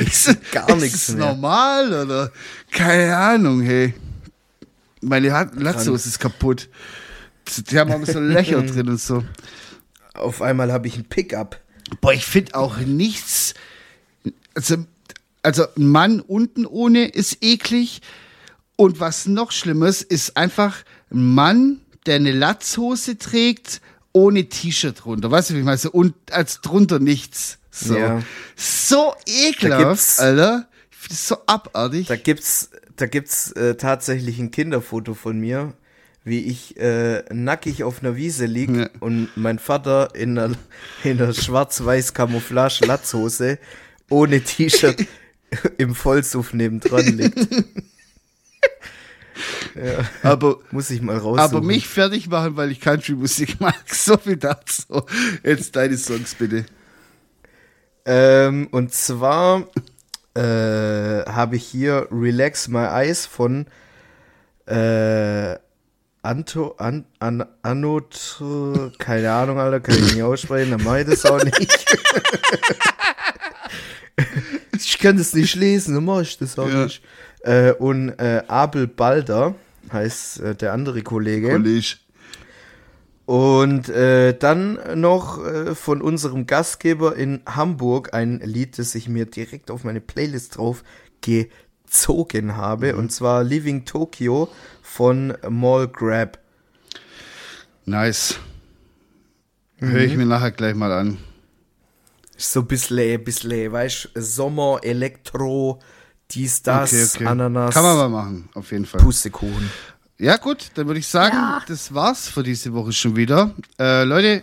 [0.01, 1.27] Ich sehe gar ist nichts es mehr.
[1.27, 2.33] normal oder?
[2.73, 3.95] Keine Ahnung, hey.
[5.01, 6.69] Meine Latzhose ist kaputt.
[7.71, 9.25] Die haben aber so Löcher drin und so.
[10.15, 11.61] Auf einmal habe ich ein Pickup.
[12.01, 13.55] Boah, ich finde auch nichts.
[14.55, 14.85] Also,
[15.43, 18.01] also ein Mann unten ohne ist eklig.
[18.77, 20.77] Und was noch schlimmer ist, einfach
[21.11, 23.81] ein Mann, der eine Latzhose trägt,
[24.13, 25.31] ohne T-Shirt drunter.
[25.31, 25.79] Weißt du, wie ich meine?
[25.79, 27.59] So, und als drunter nichts.
[27.71, 28.23] So, Ja.
[28.55, 30.69] so ekelhaft, Alter.
[30.91, 32.07] Ich das so abartig.
[32.09, 35.75] Da gibt's, da gibt's äh, tatsächlich ein Kinderfoto von mir,
[36.25, 38.89] wie ich äh, nackig auf einer Wiese lieg Ja.
[39.01, 40.57] und mein Vater in einer,
[41.05, 43.59] in einer schwarz-weiß Camouflage Latzhose
[44.11, 45.05] ohne T-Shirt
[45.79, 47.47] im Vollsuff nebendran liegt.
[50.23, 51.39] aber Muss ich mal raussuchen.
[51.39, 53.75] aber mich fertig machen, weil ich Country-Musik mag.
[53.93, 55.05] So viel dazu.
[55.43, 56.65] Jetzt deine Songs bitte.
[58.05, 59.67] Ähm, und zwar
[60.35, 63.67] äh, habe ich hier Relax My Eyes von
[64.67, 65.57] äh,
[66.23, 68.43] Anto, an, an, Anot,
[68.99, 71.87] keine Ahnung, Alter, kann ich nicht aussprechen, dann mache ich das auch nicht.
[74.89, 76.85] ich kann das nicht lesen, dann mache ich das auch Ja.
[76.85, 77.03] nicht.
[77.43, 79.55] Äh, und äh, Abel Balder
[79.93, 81.51] heißt äh, der andere Kollege.
[81.51, 81.97] Kollege.
[83.25, 89.27] Und äh, dann noch äh, von unserem Gastgeber in Hamburg ein Lied, das ich mir
[89.27, 90.85] direkt auf meine Playlist drauf
[91.21, 92.95] gezogen habe.
[92.95, 94.49] Und zwar Living Tokyo
[94.83, 96.39] von Mall Grab.
[97.85, 98.39] Nice.
[99.79, 101.19] Höre ich mir nachher gleich mal an.
[102.37, 105.81] So ein bisschen, bisschen, weißt Sommer, Elektro,
[106.31, 107.27] dies, das, Okay, okay.
[107.27, 109.01] Ananas, Kann man mal machen, auf jeden Fall.
[109.01, 109.71] Pustekuchen.
[110.19, 111.37] Ja, gut, dann würde ich sagen,
[111.69, 113.55] das war's für diese Woche schon wieder.
[113.79, 114.43] Äh, Leute,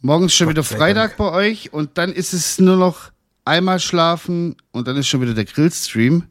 [0.00, 3.10] morgen ist schon wieder sei Freitag bei euch und dann ist es nur noch
[3.44, 6.24] einmal schlafen und dann ist schon wieder der Grillstream.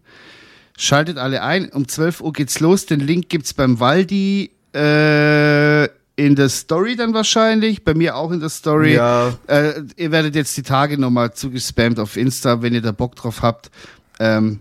[0.77, 1.69] Schaltet alle ein.
[1.69, 2.85] Um 12 Uhr geht's los.
[2.85, 4.79] Den Link gibt's beim Waldi äh,
[6.15, 7.83] in der Story dann wahrscheinlich.
[7.83, 8.95] Bei mir auch in der Story.
[8.95, 9.33] Ja.
[9.47, 13.41] Äh, ihr werdet jetzt die Tage nochmal zugespammt auf Insta, wenn ihr da Bock drauf
[13.41, 13.71] habt.
[14.19, 14.59] Ähm,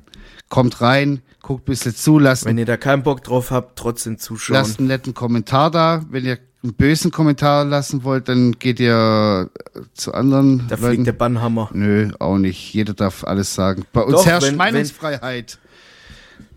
[0.48, 4.18] kommt rein, guckt ein bisschen zu, lasst Wenn ihr da keinen Bock drauf habt, trotzdem
[4.18, 4.55] zuschauen.
[4.55, 6.05] Lasst einen netten Kommentar da.
[6.11, 10.86] Wenn ihr einen bösen Kommentar lassen wollt, dann geht ihr äh, zu anderen da Leuten.
[10.86, 11.70] fliegt der Bannhammer.
[11.72, 12.72] Nö, auch nicht.
[12.72, 13.84] Jeder darf alles sagen.
[13.92, 15.59] Bei uns Doch, herrscht wenn- Meinungsfreiheit.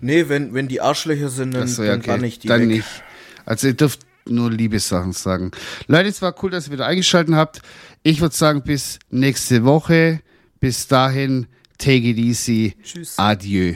[0.01, 2.11] Nee, wenn, wenn die Arschlöcher sind, dann, so, ja, dann okay.
[2.11, 2.67] bann ich die dann weg.
[2.67, 2.87] nicht.
[3.45, 5.51] Also ihr dürft nur liebe Sachen sagen.
[5.87, 7.61] Leute, es war cool, dass ihr wieder eingeschaltet habt.
[8.03, 10.21] Ich würde sagen, bis nächste Woche.
[10.59, 11.47] Bis dahin,
[11.77, 12.75] take it easy.
[12.83, 13.17] Tschüss.
[13.17, 13.75] Adieu.